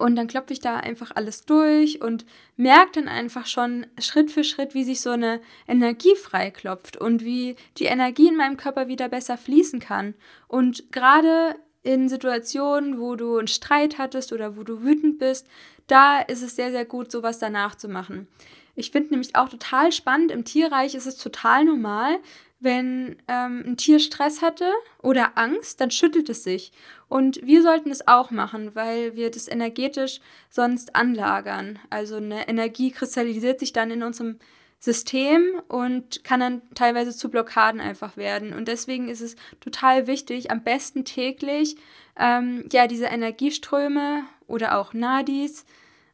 und 0.01 0.17
dann 0.17 0.29
klopfe 0.29 0.55
ich 0.55 0.61
da 0.61 0.77
einfach 0.77 1.13
alles 1.15 1.45
durch 1.45 2.01
und 2.01 2.25
merke 2.57 2.93
dann 2.95 3.09
einfach 3.09 3.47
schon 3.47 3.87
Schritt 3.99 4.31
für 4.31 4.45
Schritt, 4.45 4.73
wie 4.73 4.83
sich 4.83 5.03
so 5.03 5.11
eine 5.11 5.41
Energie 5.69 6.17
freiklopft 6.17 6.97
und 6.97 7.23
wie 7.23 7.55
die 7.77 7.85
Energie 7.85 8.29
in 8.29 8.37
meinem 8.37 8.57
Körper 8.57 8.89
wieder 8.89 9.11
besser 9.11 9.37
fließen 9.37 9.79
kann. 9.79 10.15
Und 10.49 10.91
gerade 10.91 11.55
in 11.83 12.09
Situationen, 12.09 12.99
wo 12.99 13.15
du 13.15 13.37
einen 13.37 13.49
Streit 13.49 13.99
hattest 13.99 14.33
oder 14.33 14.57
wo 14.57 14.63
du 14.63 14.83
wütend 14.83 15.19
bist, 15.19 15.47
da 15.87 16.21
ist 16.21 16.43
es 16.43 16.57
sehr, 16.57 16.71
sehr 16.71 16.87
gut, 16.87 17.11
sowas 17.13 17.39
danach 17.39 17.75
zu 17.75 17.89
machen. 17.89 18.27
Ich 18.75 18.93
finde 18.93 19.11
nämlich 19.11 19.37
auch 19.37 19.51
total 19.51 19.93
spannend, 19.93 20.31
im 20.31 20.47
Tierreich 20.47 20.95
ist 20.95 21.07
es 21.07 21.19
total 21.19 21.67
normal, 21.67 22.19
wenn 22.61 23.17
ähm, 23.27 23.65
ein 23.67 23.77
Tier 23.77 23.99
Stress 23.99 24.43
hatte 24.43 24.71
oder 25.03 25.37
Angst, 25.37 25.81
dann 25.81 25.91
schüttelt 25.91 26.29
es 26.29 26.45
sich. 26.45 26.73
Und 27.09 27.45
wir 27.45 27.63
sollten 27.63 27.91
es 27.91 28.07
auch 28.07 28.31
machen, 28.31 28.75
weil 28.75 29.17
wir 29.17 29.31
das 29.31 29.49
energetisch 29.49 30.21
sonst 30.51 30.95
anlagern. 30.95 31.79
Also 31.89 32.17
eine 32.17 32.49
Energie 32.49 32.91
kristallisiert 32.91 33.59
sich 33.59 33.73
dann 33.73 33.91
in 33.91 34.03
unserem 34.03 34.39
System 34.79 35.61
und 35.69 36.25
kann 36.25 36.41
dann 36.41 36.63
teilweise 36.75 37.15
zu 37.15 37.31
Blockaden 37.31 37.81
einfach 37.81 38.17
werden. 38.17 38.53
Und 38.53 38.69
deswegen 38.69 39.09
ist 39.09 39.21
es 39.21 39.37
total 39.61 40.07
wichtig, 40.07 40.51
am 40.51 40.63
besten 40.63 41.05
täglich 41.05 41.77
ähm, 42.19 42.67
ja 42.73 42.87
diese 42.87 43.07
Energieströme 43.07 44.25
oder 44.47 44.79
auch 44.79 44.95
Nadis, 44.95 45.65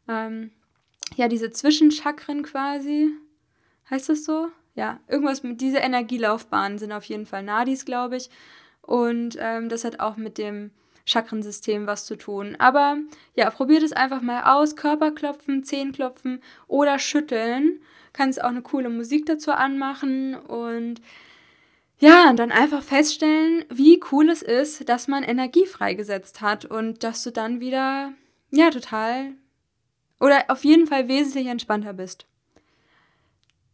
ähm, 0.08 0.50
ja 1.16 1.28
diese 1.28 1.50
Zwischenchakren 1.50 2.42
quasi, 2.42 3.10
heißt 3.90 4.08
das 4.08 4.24
so? 4.24 4.48
Ja, 4.76 5.00
irgendwas 5.08 5.42
mit 5.42 5.60
dieser 5.60 5.82
Energielaufbahnen 5.82 6.78
sind 6.78 6.92
auf 6.92 7.04
jeden 7.04 7.26
Fall 7.26 7.42
Nadis, 7.42 7.84
glaube 7.84 8.16
ich. 8.18 8.30
Und 8.82 9.36
ähm, 9.40 9.68
das 9.68 9.84
hat 9.84 9.98
auch 9.98 10.16
mit 10.16 10.38
dem 10.38 10.70
Chakrensystem 11.06 11.86
was 11.86 12.04
zu 12.04 12.16
tun. 12.16 12.56
Aber 12.58 12.98
ja, 13.34 13.50
probiert 13.50 13.82
es 13.82 13.92
einfach 13.92 14.20
mal 14.20 14.42
aus. 14.44 14.76
Körperklopfen, 14.76 15.64
Zehenklopfen 15.64 16.42
oder 16.68 16.98
schütteln. 16.98 17.80
Kannst 18.12 18.42
auch 18.42 18.48
eine 18.48 18.62
coole 18.62 18.90
Musik 18.90 19.26
dazu 19.26 19.50
anmachen 19.50 20.36
und 20.36 21.00
ja, 21.98 22.28
und 22.28 22.36
dann 22.36 22.52
einfach 22.52 22.82
feststellen, 22.82 23.64
wie 23.70 24.00
cool 24.12 24.28
es 24.28 24.42
ist, 24.42 24.86
dass 24.88 25.08
man 25.08 25.22
Energie 25.22 25.64
freigesetzt 25.64 26.42
hat 26.42 26.66
und 26.66 27.02
dass 27.02 27.22
du 27.22 27.32
dann 27.32 27.60
wieder, 27.60 28.12
ja, 28.50 28.68
total 28.70 29.32
oder 30.20 30.44
auf 30.48 30.64
jeden 30.64 30.86
Fall 30.86 31.08
wesentlich 31.08 31.46
entspannter 31.46 31.94
bist. 31.94 32.26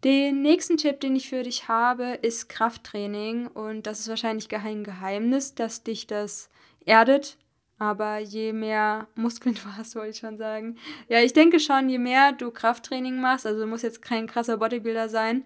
Den 0.05 0.43
nächsten 0.43 0.77
Tipp, 0.77 1.01
den 1.01 1.15
ich 1.15 1.29
für 1.29 1.45
dich 1.45 1.69
habe, 1.69 2.19
ist 2.23 2.49
Krafttraining. 2.49 3.47
Und 3.47 3.87
das 3.87 4.01
ist 4.01 4.09
wahrscheinlich 4.09 4.49
kein 4.49 4.83
Geheimnis, 4.83 5.55
dass 5.55 5.85
dich 5.85 6.07
das 6.07 6.51
erdet. 6.85 7.37
Aber 7.79 8.19
je 8.19 8.53
mehr 8.53 9.07
Muskeln 9.15 9.55
du 9.63 9.77
hast, 9.77 9.95
wollte 9.95 10.11
ich 10.11 10.19
schon 10.19 10.39
sagen. 10.39 10.77
Ja, 11.09 11.21
ich 11.21 11.33
denke 11.33 11.61
schon, 11.61 11.89
je 11.89 11.99
mehr 11.99 12.33
du 12.33 12.51
Krafttraining 12.51 13.21
machst, 13.21 13.47
also 13.47 13.61
du 13.61 13.67
musst 13.67 13.85
jetzt 13.85 14.03
kein 14.03 14.27
krasser 14.27 14.59
Bodybuilder 14.59 15.09
sein, 15.09 15.45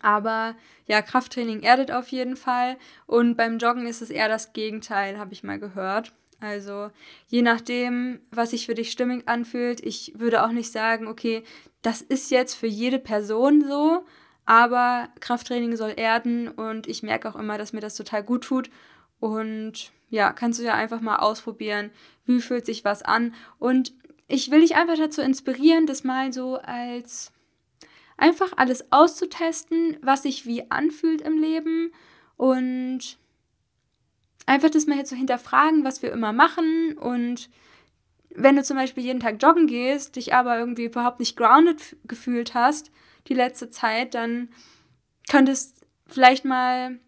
aber 0.00 0.54
ja, 0.86 1.02
Krafttraining 1.02 1.60
erdet 1.60 1.92
auf 1.92 2.08
jeden 2.08 2.36
Fall. 2.36 2.76
Und 3.06 3.36
beim 3.36 3.58
Joggen 3.58 3.86
ist 3.86 4.00
es 4.00 4.10
eher 4.10 4.28
das 4.28 4.52
Gegenteil, 4.52 5.18
habe 5.18 5.32
ich 5.32 5.42
mal 5.42 5.58
gehört. 5.58 6.12
Also 6.40 6.90
je 7.28 7.42
nachdem, 7.42 8.20
was 8.30 8.50
sich 8.50 8.66
für 8.66 8.74
dich 8.74 8.90
stimmig 8.90 9.28
anfühlt. 9.28 9.80
Ich 9.80 10.12
würde 10.16 10.44
auch 10.44 10.50
nicht 10.50 10.72
sagen, 10.72 11.06
okay, 11.06 11.44
das 11.82 12.00
ist 12.00 12.30
jetzt 12.30 12.54
für 12.54 12.66
jede 12.66 12.98
Person 12.98 13.64
so, 13.68 14.04
aber 14.44 15.08
Krafttraining 15.20 15.76
soll 15.76 15.94
erden 15.96 16.48
und 16.48 16.86
ich 16.86 17.02
merke 17.02 17.28
auch 17.28 17.36
immer, 17.36 17.58
dass 17.58 17.72
mir 17.72 17.80
das 17.80 17.96
total 17.96 18.22
gut 18.22 18.44
tut. 18.44 18.70
Und 19.20 19.92
ja, 20.10 20.32
kannst 20.32 20.58
du 20.58 20.64
ja 20.64 20.74
einfach 20.74 21.00
mal 21.00 21.16
ausprobieren, 21.16 21.90
wie 22.24 22.40
fühlt 22.40 22.66
sich 22.66 22.84
was 22.84 23.02
an. 23.02 23.34
Und 23.58 23.92
ich 24.28 24.50
will 24.50 24.60
dich 24.60 24.74
einfach 24.74 24.96
dazu 24.96 25.20
inspirieren, 25.22 25.86
das 25.86 26.04
mal 26.04 26.32
so 26.32 26.56
als 26.56 27.32
einfach 28.16 28.52
alles 28.56 28.92
auszutesten, 28.92 29.96
was 30.02 30.22
sich 30.22 30.46
wie 30.46 30.70
anfühlt 30.70 31.20
im 31.20 31.38
Leben 31.38 31.92
und 32.36 33.18
einfach 34.46 34.70
das 34.70 34.86
mal 34.86 34.98
jetzt 34.98 35.10
so 35.10 35.16
hinterfragen, 35.16 35.84
was 35.84 36.02
wir 36.02 36.12
immer 36.12 36.32
machen 36.32 36.96
und 36.98 37.48
wenn 38.34 38.56
du 38.56 38.62
zum 38.62 38.76
Beispiel 38.76 39.04
jeden 39.04 39.20
Tag 39.20 39.42
joggen 39.42 39.66
gehst, 39.66 40.16
dich 40.16 40.34
aber 40.34 40.58
irgendwie 40.58 40.84
überhaupt 40.84 41.20
nicht 41.20 41.36
grounded 41.36 41.96
gefühlt 42.04 42.54
hast, 42.54 42.90
die 43.28 43.34
letzte 43.34 43.70
Zeit, 43.70 44.14
dann 44.14 44.48
könnte 45.28 45.52
es 45.52 45.74
vielleicht 46.06 46.44
mal 46.44 46.98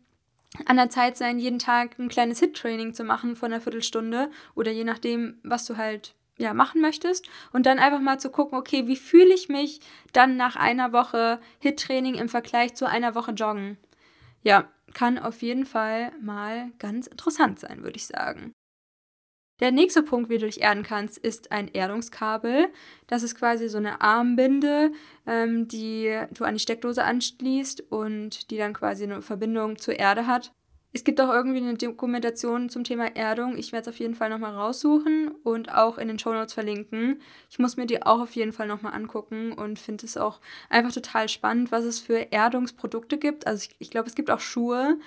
an 0.66 0.76
der 0.76 0.90
Zeit 0.90 1.16
sein, 1.16 1.38
jeden 1.38 1.58
Tag 1.58 1.98
ein 1.98 2.08
kleines 2.08 2.38
Hit-Training 2.38 2.94
zu 2.94 3.04
machen 3.04 3.36
von 3.36 3.52
einer 3.52 3.60
Viertelstunde 3.60 4.30
oder 4.54 4.70
je 4.70 4.84
nachdem, 4.84 5.38
was 5.42 5.64
du 5.64 5.76
halt 5.76 6.14
ja, 6.36 6.54
machen 6.54 6.80
möchtest 6.80 7.26
und 7.52 7.66
dann 7.66 7.78
einfach 7.78 8.00
mal 8.00 8.18
zu 8.18 8.30
gucken, 8.30 8.58
okay, 8.58 8.86
wie 8.86 8.96
fühle 8.96 9.34
ich 9.34 9.48
mich 9.48 9.80
dann 10.12 10.36
nach 10.36 10.56
einer 10.56 10.92
Woche 10.92 11.40
Hit-Training 11.60 12.14
im 12.14 12.28
Vergleich 12.28 12.74
zu 12.74 12.88
einer 12.88 13.14
Woche 13.14 13.32
Joggen? 13.32 13.78
Ja, 14.42 14.68
kann 14.94 15.18
auf 15.18 15.42
jeden 15.42 15.66
Fall 15.66 16.12
mal 16.20 16.70
ganz 16.78 17.06
interessant 17.06 17.58
sein, 17.58 17.82
würde 17.82 17.96
ich 17.96 18.06
sagen. 18.06 18.52
Der 19.64 19.72
nächste 19.72 20.02
Punkt, 20.02 20.28
wie 20.28 20.36
du 20.36 20.44
dich 20.44 20.60
erden 20.60 20.82
kannst, 20.82 21.16
ist 21.16 21.50
ein 21.50 21.68
Erdungskabel. 21.68 22.68
Das 23.06 23.22
ist 23.22 23.34
quasi 23.34 23.70
so 23.70 23.78
eine 23.78 24.02
Armbinde, 24.02 24.92
ähm, 25.26 25.68
die 25.68 26.14
du 26.34 26.44
an 26.44 26.52
die 26.52 26.60
Steckdose 26.60 27.02
anschließt 27.02 27.90
und 27.90 28.50
die 28.50 28.58
dann 28.58 28.74
quasi 28.74 29.04
eine 29.04 29.22
Verbindung 29.22 29.78
zur 29.78 29.98
Erde 29.98 30.26
hat. 30.26 30.52
Es 30.92 31.02
gibt 31.02 31.18
auch 31.18 31.30
irgendwie 31.30 31.62
eine 31.62 31.78
Dokumentation 31.78 32.68
zum 32.68 32.84
Thema 32.84 33.16
Erdung. 33.16 33.56
Ich 33.56 33.72
werde 33.72 33.88
es 33.88 33.94
auf 33.94 33.98
jeden 33.98 34.14
Fall 34.14 34.28
nochmal 34.28 34.54
raussuchen 34.54 35.30
und 35.44 35.72
auch 35.74 35.96
in 35.96 36.08
den 36.08 36.18
Show 36.18 36.34
Notes 36.34 36.52
verlinken. 36.52 37.22
Ich 37.48 37.58
muss 37.58 37.78
mir 37.78 37.86
die 37.86 38.02
auch 38.02 38.20
auf 38.20 38.36
jeden 38.36 38.52
Fall 38.52 38.68
nochmal 38.68 38.92
angucken 38.92 39.52
und 39.52 39.78
finde 39.78 40.04
es 40.04 40.18
auch 40.18 40.42
einfach 40.68 40.92
total 40.92 41.30
spannend, 41.30 41.72
was 41.72 41.84
es 41.84 42.00
für 42.00 42.30
Erdungsprodukte 42.32 43.16
gibt. 43.16 43.46
Also 43.46 43.66
ich, 43.66 43.76
ich 43.78 43.90
glaube, 43.90 44.10
es 44.10 44.14
gibt 44.14 44.30
auch 44.30 44.40
Schuhe 44.40 44.98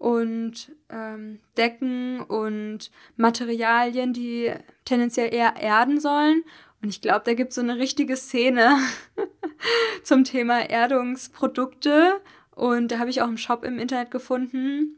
und 0.00 0.72
ähm, 0.88 1.40
Decken 1.58 2.22
und 2.22 2.90
Materialien, 3.18 4.14
die 4.14 4.50
tendenziell 4.86 5.32
eher 5.32 5.56
erden 5.60 6.00
sollen. 6.00 6.42
Und 6.82 6.88
ich 6.88 7.02
glaube, 7.02 7.20
da 7.26 7.34
gibt 7.34 7.50
es 7.50 7.56
so 7.56 7.60
eine 7.60 7.76
richtige 7.76 8.16
Szene 8.16 8.78
zum 10.02 10.24
Thema 10.24 10.70
Erdungsprodukte. 10.70 12.18
Und 12.52 12.90
da 12.92 12.98
habe 12.98 13.10
ich 13.10 13.20
auch 13.20 13.28
einen 13.28 13.36
Shop 13.36 13.62
im 13.62 13.78
Internet 13.78 14.10
gefunden 14.10 14.96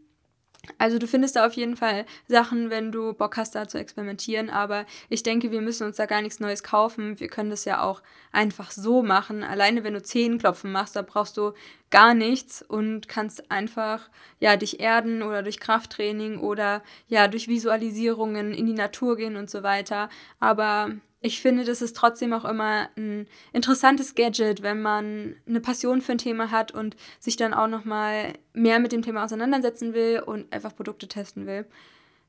also 0.78 0.98
du 0.98 1.08
findest 1.08 1.34
da 1.34 1.44
auf 1.44 1.54
jeden 1.54 1.76
Fall 1.76 2.06
Sachen, 2.28 2.70
wenn 2.70 2.92
du 2.92 3.14
Bock 3.14 3.36
hast, 3.36 3.56
da 3.56 3.66
zu 3.66 3.78
experimentieren. 3.78 4.48
Aber 4.48 4.84
ich 5.08 5.24
denke, 5.24 5.50
wir 5.50 5.60
müssen 5.60 5.86
uns 5.86 5.96
da 5.96 6.06
gar 6.06 6.22
nichts 6.22 6.38
Neues 6.38 6.62
kaufen. 6.62 7.18
Wir 7.18 7.28
können 7.28 7.50
das 7.50 7.64
ja 7.64 7.82
auch 7.82 8.00
einfach 8.30 8.70
so 8.70 9.02
machen. 9.02 9.42
Alleine 9.42 9.82
wenn 9.82 9.94
du 9.94 10.02
Zehenklopfen 10.02 10.70
machst, 10.70 10.94
da 10.94 11.02
brauchst 11.02 11.36
du 11.36 11.52
gar 11.90 12.14
nichts 12.14 12.62
und 12.62 13.08
kannst 13.08 13.50
einfach 13.50 14.08
ja 14.38 14.56
dich 14.56 14.78
erden 14.78 15.22
oder 15.22 15.42
durch 15.42 15.58
Krafttraining 15.58 16.38
oder 16.38 16.82
ja 17.08 17.26
durch 17.26 17.48
Visualisierungen 17.48 18.54
in 18.54 18.66
die 18.66 18.72
Natur 18.72 19.16
gehen 19.16 19.36
und 19.36 19.50
so 19.50 19.64
weiter. 19.64 20.08
Aber 20.38 20.92
ich 21.22 21.40
finde, 21.40 21.64
das 21.64 21.82
ist 21.82 21.96
trotzdem 21.96 22.32
auch 22.32 22.44
immer 22.44 22.88
ein 22.96 23.28
interessantes 23.52 24.14
Gadget, 24.16 24.62
wenn 24.62 24.82
man 24.82 25.36
eine 25.46 25.60
Passion 25.60 26.02
für 26.02 26.12
ein 26.12 26.18
Thema 26.18 26.50
hat 26.50 26.72
und 26.72 26.96
sich 27.20 27.36
dann 27.36 27.54
auch 27.54 27.68
noch 27.68 27.84
mal 27.84 28.32
mehr 28.52 28.80
mit 28.80 28.90
dem 28.90 29.02
Thema 29.02 29.24
auseinandersetzen 29.24 29.94
will 29.94 30.20
und 30.20 30.52
einfach 30.52 30.74
Produkte 30.74 31.06
testen 31.06 31.46
will. 31.46 31.64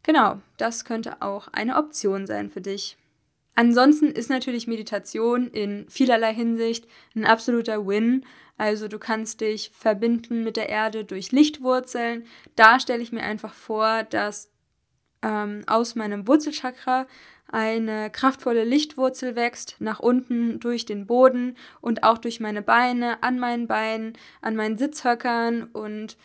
Genau, 0.04 0.40
das 0.58 0.86
könnte 0.86 1.22
auch 1.22 1.48
eine 1.52 1.78
Option 1.78 2.28
sein 2.28 2.52
für 2.52 2.62
dich. 2.62 2.98
Ansonsten 3.56 4.08
ist 4.12 4.30
natürlich 4.30 4.68
Meditation 4.68 5.48
in 5.48 5.88
vielerlei 5.90 6.34
Hinsicht 6.34 6.88
ein 7.16 7.26
absoluter 7.26 7.88
Win. 7.88 8.26
Also 8.58 8.88
du 8.88 9.00
kannst 9.00 9.42
dich 9.42 9.72
verbinden 9.74 10.44
mit 10.44 10.56
der 10.56 10.70
Erde 10.70 11.04
durch 11.04 11.32
Lichtwurzeln. 11.32 12.26
Da 12.56 12.80
stelle 12.80 13.02
ich 13.02 13.12
mir 13.12 13.24
einfach 13.24 13.54
vor, 13.54 14.04
dass 14.04 14.52
ähm, 15.24 15.64
aus 15.68 15.96
meinem 15.96 16.28
Wurzelchakra 16.28 17.08
eine 17.54 18.10
kraftvolle 18.10 18.64
Lichtwurzel 18.64 19.36
wächst, 19.36 19.76
nach 19.80 20.00
unten 20.00 20.60
durch 20.60 20.86
den 20.86 21.06
Boden 21.06 21.56
und 21.82 22.04
auch 22.04 22.18
durch 22.18 22.40
meine 22.40 22.64
Beine, 22.64 23.22
an 23.22 23.38
meinen 23.38 23.68
Beinen, 23.68 24.14
an 24.42 24.56
meinen 24.56 24.80
Sitzhöckern 24.80 25.64
und 25.72 26.18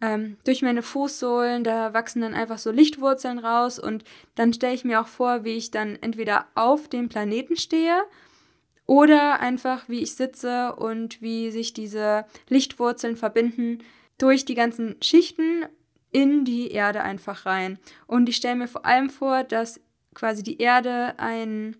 ähm, 0.00 0.38
durch 0.44 0.60
meine 0.60 0.82
Fußsohlen. 0.82 1.62
Da 1.62 1.94
wachsen 1.94 2.20
dann 2.20 2.34
einfach 2.34 2.58
so 2.58 2.72
Lichtwurzeln 2.72 3.38
raus 3.38 3.78
und 3.78 4.02
dann 4.34 4.52
stelle 4.52 4.74
ich 4.74 4.84
mir 4.84 5.00
auch 5.00 5.06
vor, 5.06 5.44
wie 5.44 5.56
ich 5.56 5.70
dann 5.70 5.96
entweder 6.00 6.46
auf 6.56 6.88
dem 6.88 7.08
Planeten 7.08 7.56
stehe 7.56 8.02
oder 8.84 9.38
einfach 9.38 9.88
wie 9.88 10.00
ich 10.00 10.16
sitze 10.16 10.74
und 10.74 11.22
wie 11.22 11.52
sich 11.52 11.72
diese 11.72 12.24
Lichtwurzeln 12.48 13.16
verbinden 13.16 13.78
durch 14.18 14.44
die 14.44 14.56
ganzen 14.56 14.96
Schichten 15.00 15.64
in 16.10 16.44
die 16.44 16.72
Erde 16.72 17.02
einfach 17.02 17.46
rein. 17.46 17.78
Und 18.08 18.28
ich 18.28 18.36
stelle 18.36 18.56
mir 18.56 18.68
vor 18.68 18.84
allem 18.84 19.10
vor, 19.10 19.44
dass 19.44 19.80
quasi 20.14 20.42
die 20.42 20.58
Erde 20.58 21.14
ein, 21.18 21.76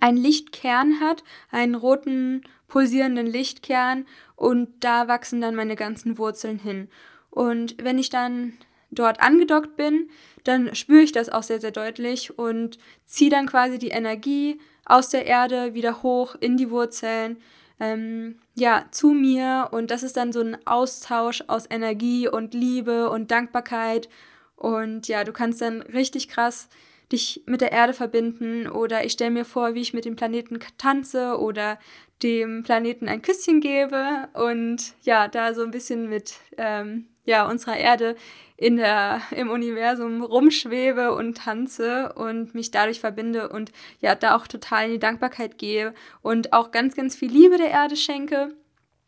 ein 0.00 0.16
Lichtkern 0.16 1.00
hat, 1.00 1.24
einen 1.50 1.74
roten 1.74 2.42
pulsierenden 2.68 3.26
Lichtkern 3.26 4.06
und 4.36 4.68
da 4.80 5.08
wachsen 5.08 5.40
dann 5.40 5.54
meine 5.54 5.76
ganzen 5.76 6.18
Wurzeln 6.18 6.58
hin. 6.58 6.88
Und 7.30 7.76
wenn 7.82 7.98
ich 7.98 8.10
dann 8.10 8.54
dort 8.90 9.20
angedockt 9.20 9.76
bin, 9.76 10.08
dann 10.44 10.74
spüre 10.74 11.02
ich 11.02 11.12
das 11.12 11.28
auch 11.28 11.42
sehr, 11.42 11.60
sehr 11.60 11.70
deutlich 11.70 12.38
und 12.38 12.78
ziehe 13.04 13.30
dann 13.30 13.46
quasi 13.46 13.78
die 13.78 13.88
Energie 13.88 14.60
aus 14.84 15.08
der 15.08 15.26
Erde 15.26 15.74
wieder 15.74 16.02
hoch 16.02 16.36
in 16.38 16.56
die 16.56 16.70
Wurzeln, 16.70 17.38
ähm, 17.80 18.38
ja, 18.54 18.84
zu 18.90 19.08
mir. 19.08 19.68
Und 19.72 19.90
das 19.90 20.02
ist 20.02 20.16
dann 20.16 20.32
so 20.32 20.40
ein 20.40 20.56
Austausch 20.66 21.42
aus 21.48 21.66
Energie 21.68 22.28
und 22.28 22.54
Liebe 22.54 23.10
und 23.10 23.30
Dankbarkeit. 23.30 24.08
Und 24.56 25.08
ja, 25.08 25.24
du 25.24 25.32
kannst 25.32 25.60
dann 25.60 25.82
richtig 25.82 26.28
krass 26.28 26.68
dich 27.12 27.42
mit 27.46 27.60
der 27.60 27.72
Erde 27.72 27.92
verbinden 27.92 28.68
oder 28.68 29.04
ich 29.04 29.12
stelle 29.12 29.30
mir 29.30 29.44
vor, 29.44 29.74
wie 29.74 29.80
ich 29.80 29.94
mit 29.94 30.04
dem 30.04 30.16
Planeten 30.16 30.58
tanze 30.78 31.38
oder 31.38 31.78
dem 32.22 32.62
Planeten 32.62 33.08
ein 33.08 33.22
Küsschen 33.22 33.60
gebe 33.60 34.28
und 34.34 34.94
ja, 35.02 35.28
da 35.28 35.54
so 35.54 35.62
ein 35.62 35.70
bisschen 35.70 36.08
mit 36.08 36.34
ähm, 36.56 37.08
ja, 37.24 37.48
unserer 37.48 37.76
Erde 37.76 38.16
in 38.56 38.76
der, 38.76 39.20
im 39.30 39.50
Universum 39.50 40.22
rumschwebe 40.22 41.14
und 41.14 41.38
tanze 41.38 42.12
und 42.14 42.54
mich 42.54 42.70
dadurch 42.70 43.00
verbinde 43.00 43.48
und 43.48 43.72
ja, 44.00 44.14
da 44.14 44.36
auch 44.36 44.46
total 44.46 44.86
in 44.86 44.92
die 44.92 44.98
Dankbarkeit 44.98 45.58
gehe 45.58 45.92
und 46.22 46.52
auch 46.52 46.70
ganz, 46.70 46.94
ganz 46.94 47.16
viel 47.16 47.30
Liebe 47.30 47.58
der 47.58 47.70
Erde 47.70 47.96
schenke. 47.96 48.54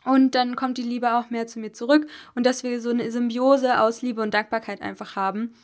Und 0.04 0.36
dann 0.36 0.54
kommt 0.54 0.78
die 0.78 0.82
Liebe 0.82 1.14
auch 1.14 1.30
mehr 1.30 1.48
zu 1.48 1.58
mir 1.58 1.72
zurück 1.72 2.06
und 2.36 2.46
dass 2.46 2.62
wir 2.62 2.80
so 2.80 2.90
eine 2.90 3.10
Symbiose 3.10 3.80
aus 3.80 4.02
Liebe 4.02 4.22
und 4.22 4.32
Dankbarkeit 4.34 4.80
einfach 4.80 5.16
haben. 5.16 5.54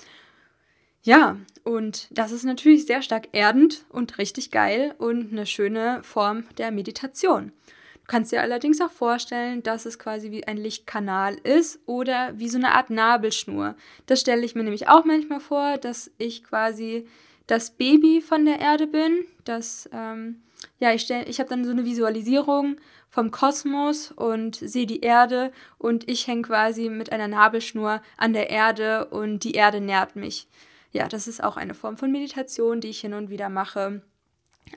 Ja, 1.04 1.36
und 1.64 2.06
das 2.10 2.30
ist 2.30 2.44
natürlich 2.44 2.86
sehr 2.86 3.02
stark 3.02 3.28
erdend 3.32 3.84
und 3.88 4.18
richtig 4.18 4.52
geil 4.52 4.94
und 4.98 5.32
eine 5.32 5.46
schöne 5.46 6.00
Form 6.04 6.44
der 6.58 6.70
Meditation. 6.70 7.52
Du 7.94 8.06
kannst 8.06 8.30
dir 8.30 8.40
allerdings 8.40 8.80
auch 8.80 8.90
vorstellen, 8.90 9.64
dass 9.64 9.84
es 9.84 9.98
quasi 9.98 10.30
wie 10.30 10.46
ein 10.46 10.56
Lichtkanal 10.56 11.34
ist 11.42 11.80
oder 11.86 12.38
wie 12.38 12.48
so 12.48 12.58
eine 12.58 12.72
Art 12.72 12.90
Nabelschnur. 12.90 13.74
Das 14.06 14.20
stelle 14.20 14.44
ich 14.44 14.54
mir 14.54 14.62
nämlich 14.62 14.88
auch 14.88 15.04
manchmal 15.04 15.40
vor, 15.40 15.76
dass 15.76 16.10
ich 16.18 16.44
quasi 16.44 17.06
das 17.48 17.72
Baby 17.72 18.20
von 18.20 18.44
der 18.44 18.60
Erde 18.60 18.86
bin. 18.86 19.24
Das, 19.44 19.88
ähm, 19.92 20.42
ja, 20.78 20.92
ich, 20.92 21.10
ich 21.10 21.40
habe 21.40 21.50
dann 21.50 21.64
so 21.64 21.72
eine 21.72 21.84
Visualisierung 21.84 22.76
vom 23.08 23.32
Kosmos 23.32 24.12
und 24.12 24.56
sehe 24.56 24.86
die 24.86 25.00
Erde 25.00 25.52
und 25.78 26.08
ich 26.08 26.28
hänge 26.28 26.42
quasi 26.42 26.90
mit 26.90 27.10
einer 27.10 27.28
Nabelschnur 27.28 28.02
an 28.16 28.32
der 28.32 28.50
Erde 28.50 29.06
und 29.06 29.40
die 29.40 29.52
Erde 29.52 29.80
nährt 29.80 30.14
mich 30.14 30.46
ja, 30.92 31.08
das 31.08 31.26
ist 31.26 31.42
auch 31.42 31.56
eine 31.56 31.74
Form 31.74 31.96
von 31.96 32.12
Meditation, 32.12 32.80
die 32.80 32.88
ich 32.88 33.00
hin 33.00 33.14
und 33.14 33.30
wieder 33.30 33.48
mache. 33.48 34.02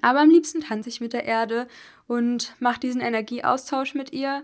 Aber 0.01 0.21
am 0.21 0.29
liebsten 0.29 0.61
tanze 0.61 0.89
ich 0.89 1.01
mit 1.01 1.13
der 1.13 1.25
Erde 1.25 1.67
und 2.07 2.55
mache 2.59 2.79
diesen 2.79 3.01
Energieaustausch 3.01 3.93
mit 3.93 4.13
ihr. 4.13 4.43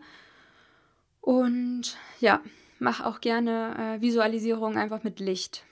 Und 1.21 1.97
ja, 2.19 2.41
mache 2.79 3.05
auch 3.05 3.21
gerne 3.21 3.97
äh, 3.97 4.01
Visualisierung 4.01 4.77
einfach 4.77 5.03
mit 5.03 5.19
Licht. 5.19 5.63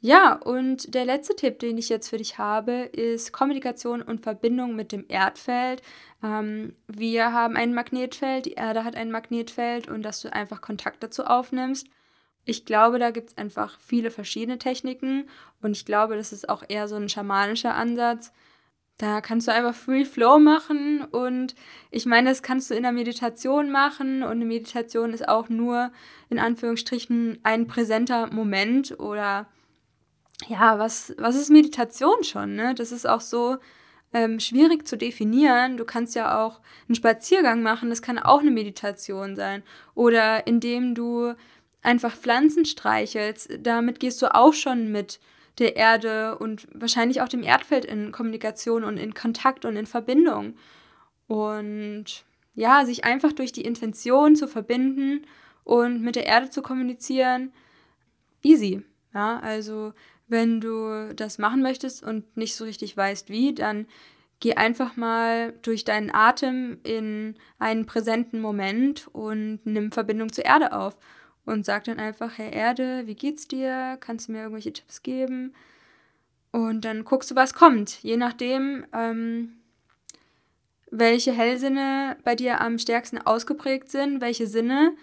Ja, 0.00 0.34
und 0.34 0.94
der 0.94 1.06
letzte 1.06 1.34
Tipp, 1.34 1.60
den 1.60 1.78
ich 1.78 1.88
jetzt 1.88 2.10
für 2.10 2.18
dich 2.18 2.36
habe, 2.36 2.72
ist 2.92 3.32
Kommunikation 3.32 4.02
und 4.02 4.20
Verbindung 4.22 4.76
mit 4.76 4.92
dem 4.92 5.06
Erdfeld. 5.08 5.80
Ähm, 6.22 6.74
wir 6.88 7.32
haben 7.32 7.56
ein 7.56 7.72
Magnetfeld, 7.72 8.44
die 8.44 8.52
Erde 8.52 8.84
hat 8.84 8.96
ein 8.96 9.10
Magnetfeld 9.10 9.88
und 9.88 10.02
dass 10.02 10.20
du 10.20 10.30
einfach 10.30 10.60
Kontakt 10.60 11.02
dazu 11.02 11.24
aufnimmst. 11.24 11.86
Ich 12.44 12.64
glaube, 12.64 12.98
da 12.98 13.10
gibt 13.10 13.30
es 13.30 13.38
einfach 13.38 13.78
viele 13.80 14.10
verschiedene 14.10 14.58
Techniken 14.58 15.28
und 15.62 15.72
ich 15.72 15.84
glaube, 15.84 16.16
das 16.16 16.32
ist 16.32 16.48
auch 16.48 16.62
eher 16.68 16.88
so 16.88 16.96
ein 16.96 17.08
schamanischer 17.08 17.74
Ansatz. 17.74 18.32
Da 18.98 19.20
kannst 19.20 19.48
du 19.48 19.52
einfach 19.52 19.74
Free 19.74 20.04
Flow 20.04 20.38
machen 20.38 21.02
und 21.02 21.56
ich 21.90 22.06
meine, 22.06 22.28
das 22.28 22.42
kannst 22.42 22.70
du 22.70 22.74
in 22.74 22.84
der 22.84 22.92
Meditation 22.92 23.70
machen 23.70 24.22
und 24.22 24.30
eine 24.30 24.44
Meditation 24.44 25.12
ist 25.12 25.28
auch 25.28 25.48
nur 25.48 25.90
in 26.28 26.38
Anführungsstrichen 26.38 27.40
ein 27.42 27.66
präsenter 27.66 28.28
Moment 28.32 28.98
oder 29.00 29.48
ja, 30.46 30.78
was, 30.78 31.14
was 31.18 31.36
ist 31.36 31.50
Meditation 31.50 32.22
schon? 32.22 32.54
Ne? 32.54 32.74
Das 32.74 32.92
ist 32.92 33.08
auch 33.08 33.20
so 33.20 33.56
ähm, 34.12 34.38
schwierig 34.38 34.86
zu 34.86 34.96
definieren. 34.96 35.76
Du 35.76 35.84
kannst 35.84 36.14
ja 36.14 36.44
auch 36.44 36.60
einen 36.88 36.94
Spaziergang 36.94 37.62
machen, 37.62 37.90
das 37.90 38.02
kann 38.02 38.18
auch 38.18 38.40
eine 38.40 38.50
Meditation 38.52 39.34
sein. 39.36 39.62
Oder 39.94 40.46
indem 40.46 40.94
du 40.94 41.34
einfach 41.84 42.16
Pflanzen 42.16 42.64
streichelst, 42.64 43.58
damit 43.60 44.00
gehst 44.00 44.20
du 44.22 44.34
auch 44.34 44.54
schon 44.54 44.90
mit 44.90 45.20
der 45.58 45.76
Erde 45.76 46.36
und 46.38 46.66
wahrscheinlich 46.72 47.20
auch 47.20 47.28
dem 47.28 47.42
Erdfeld 47.42 47.84
in 47.84 48.10
Kommunikation 48.10 48.82
und 48.82 48.96
in 48.96 49.14
Kontakt 49.14 49.64
und 49.64 49.76
in 49.76 49.86
Verbindung. 49.86 50.54
Und 51.28 52.24
ja, 52.54 52.84
sich 52.84 53.04
einfach 53.04 53.32
durch 53.32 53.52
die 53.52 53.64
Intention 53.64 54.36
zu 54.36 54.48
verbinden 54.48 55.26
und 55.62 56.02
mit 56.02 56.16
der 56.16 56.26
Erde 56.26 56.50
zu 56.50 56.62
kommunizieren, 56.62 57.52
easy. 58.42 58.82
Ja, 59.12 59.38
also 59.38 59.92
wenn 60.26 60.60
du 60.60 61.14
das 61.14 61.38
machen 61.38 61.62
möchtest 61.62 62.02
und 62.02 62.36
nicht 62.36 62.56
so 62.56 62.64
richtig 62.64 62.96
weißt 62.96 63.30
wie, 63.30 63.54
dann 63.54 63.86
geh 64.40 64.54
einfach 64.54 64.96
mal 64.96 65.52
durch 65.62 65.84
deinen 65.84 66.12
Atem 66.12 66.78
in 66.82 67.36
einen 67.58 67.86
präsenten 67.86 68.40
Moment 68.40 69.08
und 69.12 69.60
nimm 69.64 69.92
Verbindung 69.92 70.32
zur 70.32 70.44
Erde 70.44 70.72
auf 70.72 70.98
und 71.46 71.64
sag 71.66 71.84
dann 71.84 71.98
einfach, 71.98 72.38
Herr 72.38 72.52
Erde, 72.52 73.06
wie 73.06 73.14
geht's 73.14 73.46
dir? 73.46 73.96
Kannst 74.00 74.28
du 74.28 74.32
mir 74.32 74.38
irgendwelche 74.38 74.72
Tipps 74.72 75.02
geben? 75.02 75.54
Und 76.52 76.84
dann 76.84 77.04
guckst 77.04 77.30
du, 77.30 77.34
was 77.34 77.52
kommt. 77.52 78.02
Je 78.02 78.16
nachdem, 78.16 78.86
ähm, 78.92 79.56
welche 80.90 81.32
Hellsinne 81.32 82.16
bei 82.24 82.34
dir 82.36 82.60
am 82.60 82.78
stärksten 82.78 83.18
ausgeprägt 83.18 83.90
sind, 83.90 84.20
welche 84.20 84.46
Sinne, 84.46 84.94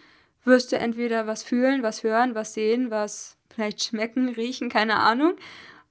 wirst 0.46 0.72
du 0.72 0.78
entweder 0.78 1.28
was 1.28 1.44
fühlen, 1.44 1.84
was 1.84 2.04
hören, 2.04 2.36
was 2.36 2.54
sehen, 2.54 2.90
was 2.90 3.38
vielleicht 3.54 3.84
schmecken, 3.84 4.30
riechen, 4.30 4.70
keine 4.70 4.96
Ahnung. 4.98 5.34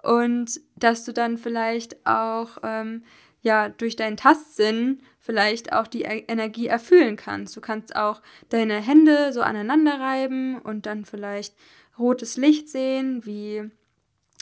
Und 0.02 0.60
dass 0.76 1.04
du 1.04 1.12
dann 1.12 1.36
vielleicht 1.36 2.06
auch 2.06 2.58
ähm, 2.62 3.04
ja 3.42 3.68
durch 3.68 3.96
deinen 3.96 4.16
Tastsinn 4.16 5.00
vielleicht 5.18 5.72
auch 5.72 5.86
die 5.86 6.02
e 6.02 6.24
Energie 6.28 6.66
erfüllen 6.66 7.16
kannst. 7.16 7.56
Du 7.56 7.60
kannst 7.60 7.96
auch 7.96 8.20
deine 8.48 8.80
Hände 8.80 9.32
so 9.32 9.42
aneinander 9.42 10.00
reiben 10.00 10.58
und 10.58 10.86
dann 10.86 11.04
vielleicht 11.04 11.54
rotes 11.98 12.36
Licht 12.36 12.68
sehen, 12.68 13.24
wie 13.26 13.70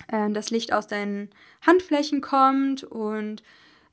äh, 0.09 0.31
das 0.31 0.51
Licht 0.51 0.73
aus 0.73 0.87
deinen 0.87 1.31
Handflächen 1.61 2.21
kommt 2.21 2.85
und 2.85 3.43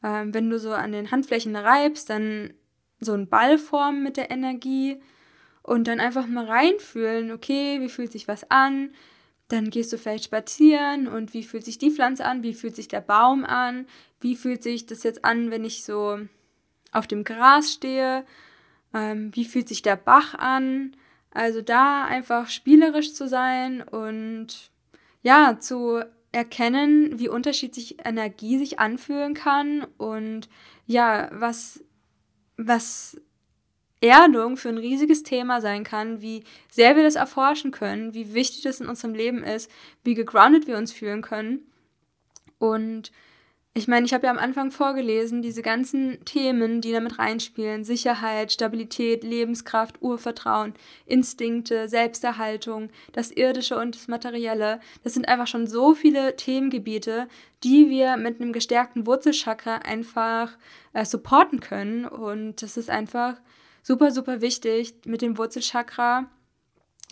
äh, 0.01 0.25
wenn 0.25 0.49
du 0.49 0.59
so 0.59 0.71
an 0.71 0.91
den 0.91 1.11
Handflächen 1.11 1.55
reibst, 1.55 2.09
dann 2.09 2.53
so 2.99 3.13
ein 3.13 3.27
Ball 3.27 3.57
formen 3.57 4.03
mit 4.03 4.17
der 4.17 4.31
Energie 4.31 5.01
und 5.63 5.87
dann 5.87 5.99
einfach 5.99 6.27
mal 6.27 6.45
reinfühlen, 6.45 7.31
okay, 7.31 7.81
wie 7.81 7.89
fühlt 7.89 8.11
sich 8.11 8.27
was 8.27 8.49
an? 8.51 8.91
Dann 9.47 9.69
gehst 9.69 9.91
du 9.93 9.97
vielleicht 9.97 10.25
spazieren 10.25 11.07
und 11.07 11.33
wie 11.33 11.43
fühlt 11.43 11.65
sich 11.65 11.77
die 11.77 11.91
Pflanze 11.91 12.25
an? 12.25 12.43
Wie 12.43 12.53
fühlt 12.53 12.75
sich 12.75 12.87
der 12.87 13.01
Baum 13.01 13.45
an? 13.45 13.87
Wie 14.25 14.35
fühlt 14.35 14.63
sich 14.63 14.87
das 14.87 15.03
jetzt 15.03 15.23
an, 15.23 15.51
wenn 15.51 15.63
ich 15.63 15.83
so 15.83 16.17
auf 16.91 17.05
dem 17.05 17.23
Gras 17.23 17.71
stehe? 17.71 18.25
Ähm, 18.91 19.29
wie 19.35 19.45
fühlt 19.45 19.67
sich 19.67 19.83
der 19.83 19.97
Bach 19.97 20.33
an? 20.33 20.97
Also 21.29 21.61
da 21.61 22.05
einfach 22.05 22.49
spielerisch 22.49 23.13
zu 23.13 23.27
sein 23.27 23.83
und 23.83 24.71
ja, 25.21 25.59
zu 25.59 26.03
erkennen, 26.31 27.19
wie 27.19 27.29
unterschiedlich 27.29 28.03
Energie 28.03 28.57
sich 28.57 28.79
anfühlen 28.79 29.35
kann 29.35 29.85
und 29.99 30.49
ja, 30.87 31.29
was, 31.31 31.83
was 32.57 33.21
Erdung 34.01 34.57
für 34.57 34.69
ein 34.69 34.79
riesiges 34.79 35.21
Thema 35.21 35.61
sein 35.61 35.83
kann, 35.83 36.23
wie 36.23 36.45
sehr 36.71 36.95
wir 36.95 37.03
das 37.03 37.13
erforschen 37.13 37.69
können, 37.69 38.15
wie 38.15 38.33
wichtig 38.33 38.63
das 38.63 38.81
in 38.81 38.87
unserem 38.87 39.13
Leben 39.13 39.43
ist, 39.43 39.69
wie 40.03 40.15
gegroundet 40.15 40.65
wir 40.65 40.77
uns 40.77 40.91
fühlen 40.91 41.21
können. 41.21 41.59
Und 42.57 43.11
ich 43.77 43.89
meine, 43.89 44.05
ich 44.05 44.13
habe 44.13 44.25
ja 44.25 44.31
am 44.31 44.39
Anfang 44.39 44.71
vorgelesen, 44.71 45.41
diese 45.41 45.61
ganzen 45.61 46.23
Themen, 46.23 46.79
die 46.79 46.93
damit 46.93 47.19
reinspielen, 47.19 47.83
Sicherheit, 47.83 48.53
Stabilität, 48.53 49.21
Lebenskraft, 49.21 50.01
Urvertrauen, 50.01 50.73
Instinkte, 51.05 51.89
Selbsterhaltung, 51.89 52.89
das 53.11 53.31
Irdische 53.31 53.77
und 53.77 53.93
das 53.93 54.07
Materielle, 54.07 54.79
das 55.03 55.13
sind 55.13 55.27
einfach 55.27 55.47
schon 55.47 55.67
so 55.67 55.93
viele 55.93 56.37
Themengebiete, 56.37 57.27
die 57.65 57.89
wir 57.89 58.15
mit 58.15 58.39
einem 58.39 58.53
gestärkten 58.53 59.05
Wurzelchakra 59.05 59.79
einfach 59.79 60.53
äh, 60.93 61.03
supporten 61.03 61.59
können. 61.59 62.05
Und 62.05 62.61
das 62.61 62.77
ist 62.77 62.89
einfach 62.89 63.35
super, 63.83 64.11
super 64.11 64.39
wichtig, 64.39 64.95
mit 65.05 65.21
dem 65.21 65.37
Wurzelchakra 65.37 66.29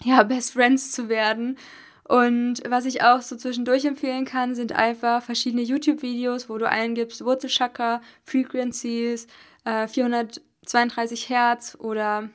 ja, 0.06 0.24
Best 0.24 0.54
Friends 0.54 0.94
zu 0.94 1.10
werden. 1.10 1.58
Und 2.06 2.62
was 2.68 2.86
ich 2.86 3.02
auch 3.02 3.22
so 3.22 3.36
zwischendurch 3.36 3.86
empfehlen 3.86 4.26
kann, 4.26 4.56
sind 4.56 4.74
einfach 4.74 5.24
verschiedene 5.24 5.62
YouTube-Videos, 5.62 6.50
wo 6.50 6.58
du 6.58 6.68
eingibst 6.68 7.24
Wurzelchakra, 7.24 8.02
Frequencies, 8.26 9.28
äh, 9.64 9.88
432 9.88 11.30
Hertz 11.30 11.78
oder 11.80 12.30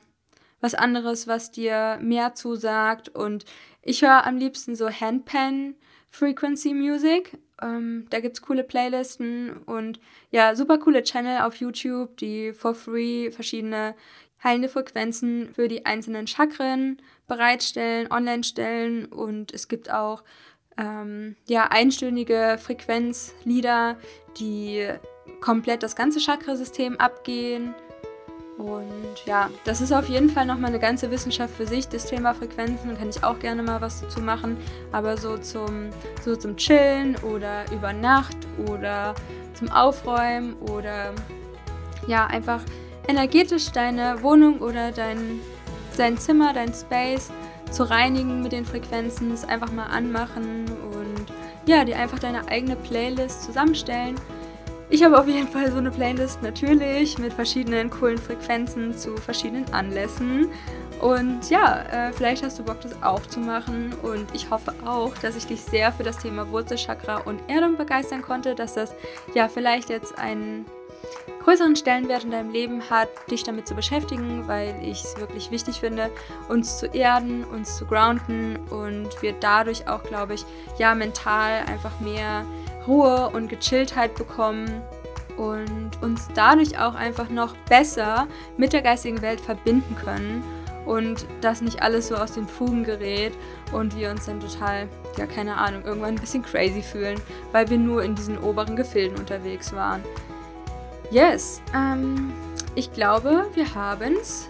was 0.59 0.73
anderes, 0.73 1.27
was 1.27 1.51
dir 1.51 1.99
mehr 2.01 2.33
zusagt. 2.33 3.09
Und 3.09 3.45
ich 3.81 4.01
höre 4.01 4.25
am 4.25 4.37
liebsten 4.37 4.75
so 4.75 4.89
Handpan 4.89 5.75
Frequency 6.11 6.73
Music. 6.73 7.37
Ähm, 7.61 8.07
da 8.09 8.19
gibt 8.19 8.37
es 8.37 8.41
coole 8.41 8.63
Playlisten 8.63 9.57
und 9.65 9.99
ja, 10.31 10.55
super 10.55 10.79
coole 10.79 11.03
Channel 11.03 11.41
auf 11.41 11.55
YouTube, 11.55 12.17
die 12.17 12.53
for 12.53 12.73
free 12.73 13.31
verschiedene 13.31 13.95
heilende 14.43 14.69
Frequenzen 14.69 15.53
für 15.53 15.67
die 15.67 15.85
einzelnen 15.85 16.25
Chakren 16.25 17.01
bereitstellen, 17.29 18.11
online 18.11 18.43
stellen 18.43 19.05
und 19.05 19.53
es 19.53 19.69
gibt 19.69 19.89
auch 19.89 20.23
ähm, 20.77 21.35
ja, 21.47 21.67
einstündige 21.69 22.57
Frequenzlieder, 22.61 23.97
die 24.37 24.87
komplett 25.41 25.83
das 25.83 25.95
ganze 25.95 26.19
Chakrasystem 26.19 26.97
abgehen. 26.97 27.73
Und 28.57 29.25
ja, 29.25 29.49
das 29.63 29.79
ist 29.79 29.93
auf 29.93 30.09
jeden 30.09 30.29
Fall 30.29 30.45
nochmal 30.45 30.69
eine 30.69 30.79
ganze 30.79 31.09
Wissenschaft 31.11 31.55
für 31.55 31.65
sich. 31.65 31.87
Das 31.87 32.07
Thema 32.07 32.33
Frequenzen 32.33 32.97
kann 32.97 33.09
ich 33.09 33.23
auch 33.23 33.39
gerne 33.39 33.63
mal 33.63 33.79
was 33.79 34.01
dazu 34.01 34.19
machen. 34.19 34.57
Aber 34.91 35.15
so 35.15 35.37
zum, 35.37 35.91
so 36.25 36.35
zum 36.35 36.57
Chillen 36.57 37.15
oder 37.17 37.63
über 37.71 37.93
Nacht 37.93 38.35
oder 38.67 39.15
zum 39.53 39.69
Aufräumen 39.71 40.55
oder 40.55 41.13
ja, 42.05 42.27
einfach 42.27 42.61
energetisch 43.07 43.71
deine 43.71 44.21
Wohnung 44.21 44.59
oder 44.59 44.91
dein, 44.91 45.39
dein 45.99 46.17
Zimmer, 46.17 46.53
dein 46.53 46.73
Space 46.73 47.31
zu 47.71 47.83
reinigen 47.83 48.41
mit 48.41 48.51
den 48.51 48.65
Frequenzen, 48.65 49.31
es 49.31 49.45
einfach 49.45 49.71
mal 49.71 49.85
anmachen 49.85 50.65
und 50.93 51.25
ja, 51.65 51.83
dir 51.83 51.97
einfach 51.97 52.19
deine 52.19 52.47
eigene 52.47 52.75
Playlist 52.75 53.43
zusammenstellen. 53.43 54.15
Ich 54.91 55.03
habe 55.03 55.19
auf 55.19 55.27
jeden 55.27 55.47
Fall 55.47 55.71
so 55.71 55.77
eine 55.77 55.91
Playlist 55.91 56.41
natürlich 56.41 57.19
mit 57.19 57.31
verschiedenen 57.33 57.91
coolen 57.91 58.17
Frequenzen 58.17 58.97
zu 58.97 59.17
verschiedenen 59.17 59.71
Anlässen. 59.71 60.49
Und 60.99 61.47
ja, 61.51 61.83
äh, 61.83 62.11
vielleicht 62.11 62.43
hast 62.43 62.57
du 62.57 62.63
Bock, 62.63 62.81
das 62.81 63.03
auch 63.03 63.21
zu 63.27 63.39
machen. 63.39 63.93
Und 64.01 64.25
ich 64.33 64.49
hoffe 64.49 64.73
auch, 64.85 65.15
dass 65.19 65.35
ich 65.35 65.45
dich 65.45 65.61
sehr 65.61 65.91
für 65.91 66.01
das 66.01 66.17
Thema 66.17 66.49
Wurzelchakra 66.49 67.17
und 67.17 67.39
Erdung 67.47 67.77
begeistern 67.77 68.23
konnte, 68.23 68.55
dass 68.55 68.73
das 68.73 68.95
ja 69.35 69.47
vielleicht 69.47 69.91
jetzt 69.91 70.17
ein 70.17 70.65
größeren 71.43 71.75
Stellenwert 71.75 72.23
in 72.23 72.31
deinem 72.31 72.51
Leben 72.51 72.89
hat, 72.89 73.09
dich 73.31 73.43
damit 73.43 73.67
zu 73.67 73.75
beschäftigen, 73.75 74.47
weil 74.47 74.75
ich 74.83 75.03
es 75.03 75.17
wirklich 75.17 75.51
wichtig 75.51 75.79
finde, 75.79 76.09
uns 76.47 76.77
zu 76.77 76.87
erden, 76.87 77.43
uns 77.43 77.77
zu 77.77 77.85
grounden 77.85 78.57
und 78.69 79.09
wir 79.21 79.33
dadurch 79.39 79.87
auch, 79.87 80.03
glaube 80.03 80.35
ich, 80.35 80.45
ja, 80.77 80.93
mental 80.93 81.63
einfach 81.67 81.99
mehr 81.99 82.45
Ruhe 82.87 83.29
und 83.29 83.49
Gechilltheit 83.49 84.15
bekommen 84.15 84.81
und 85.37 85.91
uns 86.01 86.27
dadurch 86.35 86.77
auch 86.77 86.95
einfach 86.95 87.29
noch 87.29 87.55
besser 87.69 88.27
mit 88.57 88.73
der 88.73 88.81
geistigen 88.81 89.21
Welt 89.21 89.39
verbinden 89.39 89.95
können 89.95 90.43
und 90.85 91.25
dass 91.41 91.61
nicht 91.61 91.81
alles 91.81 92.07
so 92.07 92.15
aus 92.15 92.33
den 92.33 92.47
Fugen 92.47 92.83
gerät 92.83 93.33
und 93.71 93.95
wir 93.95 94.09
uns 94.09 94.25
dann 94.25 94.39
total, 94.39 94.87
ja 95.17 95.25
keine 95.25 95.55
Ahnung, 95.55 95.83
irgendwann 95.85 96.15
ein 96.15 96.21
bisschen 96.21 96.43
crazy 96.43 96.81
fühlen, 96.81 97.19
weil 97.51 97.69
wir 97.69 97.77
nur 97.77 98.03
in 98.03 98.15
diesen 98.15 98.37
oberen 98.37 98.75
Gefilden 98.75 99.17
unterwegs 99.17 99.73
waren. 99.73 100.03
Yes, 101.11 101.61
ähm, 101.75 102.31
ich 102.75 102.93
glaube, 102.93 103.47
wir 103.55 103.73
haben's. 103.73 104.47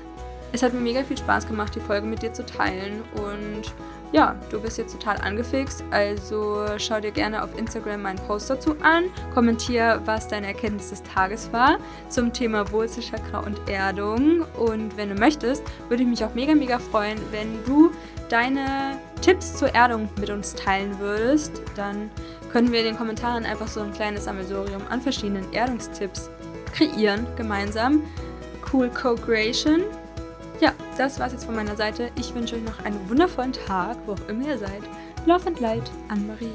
Es 0.51 0.61
hat 0.61 0.73
mir 0.73 0.81
mega 0.81 1.03
viel 1.03 1.17
Spaß 1.17 1.47
gemacht, 1.47 1.73
die 1.75 1.79
Folge 1.79 2.05
mit 2.05 2.21
dir 2.21 2.33
zu 2.33 2.45
teilen. 2.45 3.01
Und 3.13 3.73
ja, 4.11 4.35
du 4.49 4.59
bist 4.59 4.77
jetzt 4.77 4.91
total 4.91 5.17
angefixt, 5.17 5.83
also 5.91 6.65
schau 6.77 6.99
dir 6.99 7.11
gerne 7.11 7.43
auf 7.43 7.57
Instagram 7.57 8.01
meinen 8.01 8.17
Post 8.17 8.49
dazu 8.49 8.75
an, 8.81 9.05
kommentier, 9.35 10.01
was 10.05 10.27
deine 10.27 10.47
Erkenntnis 10.47 10.89
des 10.89 11.03
Tages 11.03 11.53
war 11.53 11.77
zum 12.09 12.33
Thema 12.33 12.69
Wurzelchakra 12.71 13.39
und 13.39 13.69
Erdung. 13.69 14.41
Und 14.57 14.97
wenn 14.97 15.09
du 15.09 15.15
möchtest, 15.15 15.63
würde 15.87 16.03
ich 16.03 16.09
mich 16.09 16.25
auch 16.25 16.33
mega, 16.33 16.55
mega 16.55 16.79
freuen, 16.79 17.19
wenn 17.31 17.63
du 17.65 17.91
deine 18.29 18.97
Tipps 19.21 19.55
zur 19.55 19.73
Erdung 19.75 20.09
mit 20.19 20.29
uns 20.29 20.55
teilen 20.55 20.99
würdest, 20.99 21.61
dann 21.75 22.09
können 22.51 22.71
wir 22.71 22.79
in 22.79 22.87
den 22.87 22.97
Kommentaren 22.97 23.45
einfach 23.45 23.67
so 23.67 23.81
ein 23.81 23.93
kleines 23.93 24.25
Sammelsurium 24.25 24.81
an 24.89 25.01
verschiedenen 25.01 25.53
Erdungstipps 25.53 26.31
kreieren 26.71 27.27
gemeinsam. 27.35 28.03
Cool 28.71 28.89
Co-Creation. 28.89 29.81
Ja, 30.59 30.73
das 30.97 31.19
war's 31.19 31.31
jetzt 31.31 31.45
von 31.45 31.55
meiner 31.55 31.75
Seite. 31.75 32.11
Ich 32.15 32.35
wünsche 32.35 32.55
euch 32.55 32.63
noch 32.63 32.83
einen 32.83 33.09
wundervollen 33.09 33.53
Tag, 33.53 33.97
wo 34.05 34.13
auch 34.13 34.29
immer 34.29 34.47
ihr 34.47 34.57
seid. 34.57 34.83
Love 35.25 35.47
and 35.47 35.59
Light, 35.59 35.89
Anne-Marie. 36.09 36.47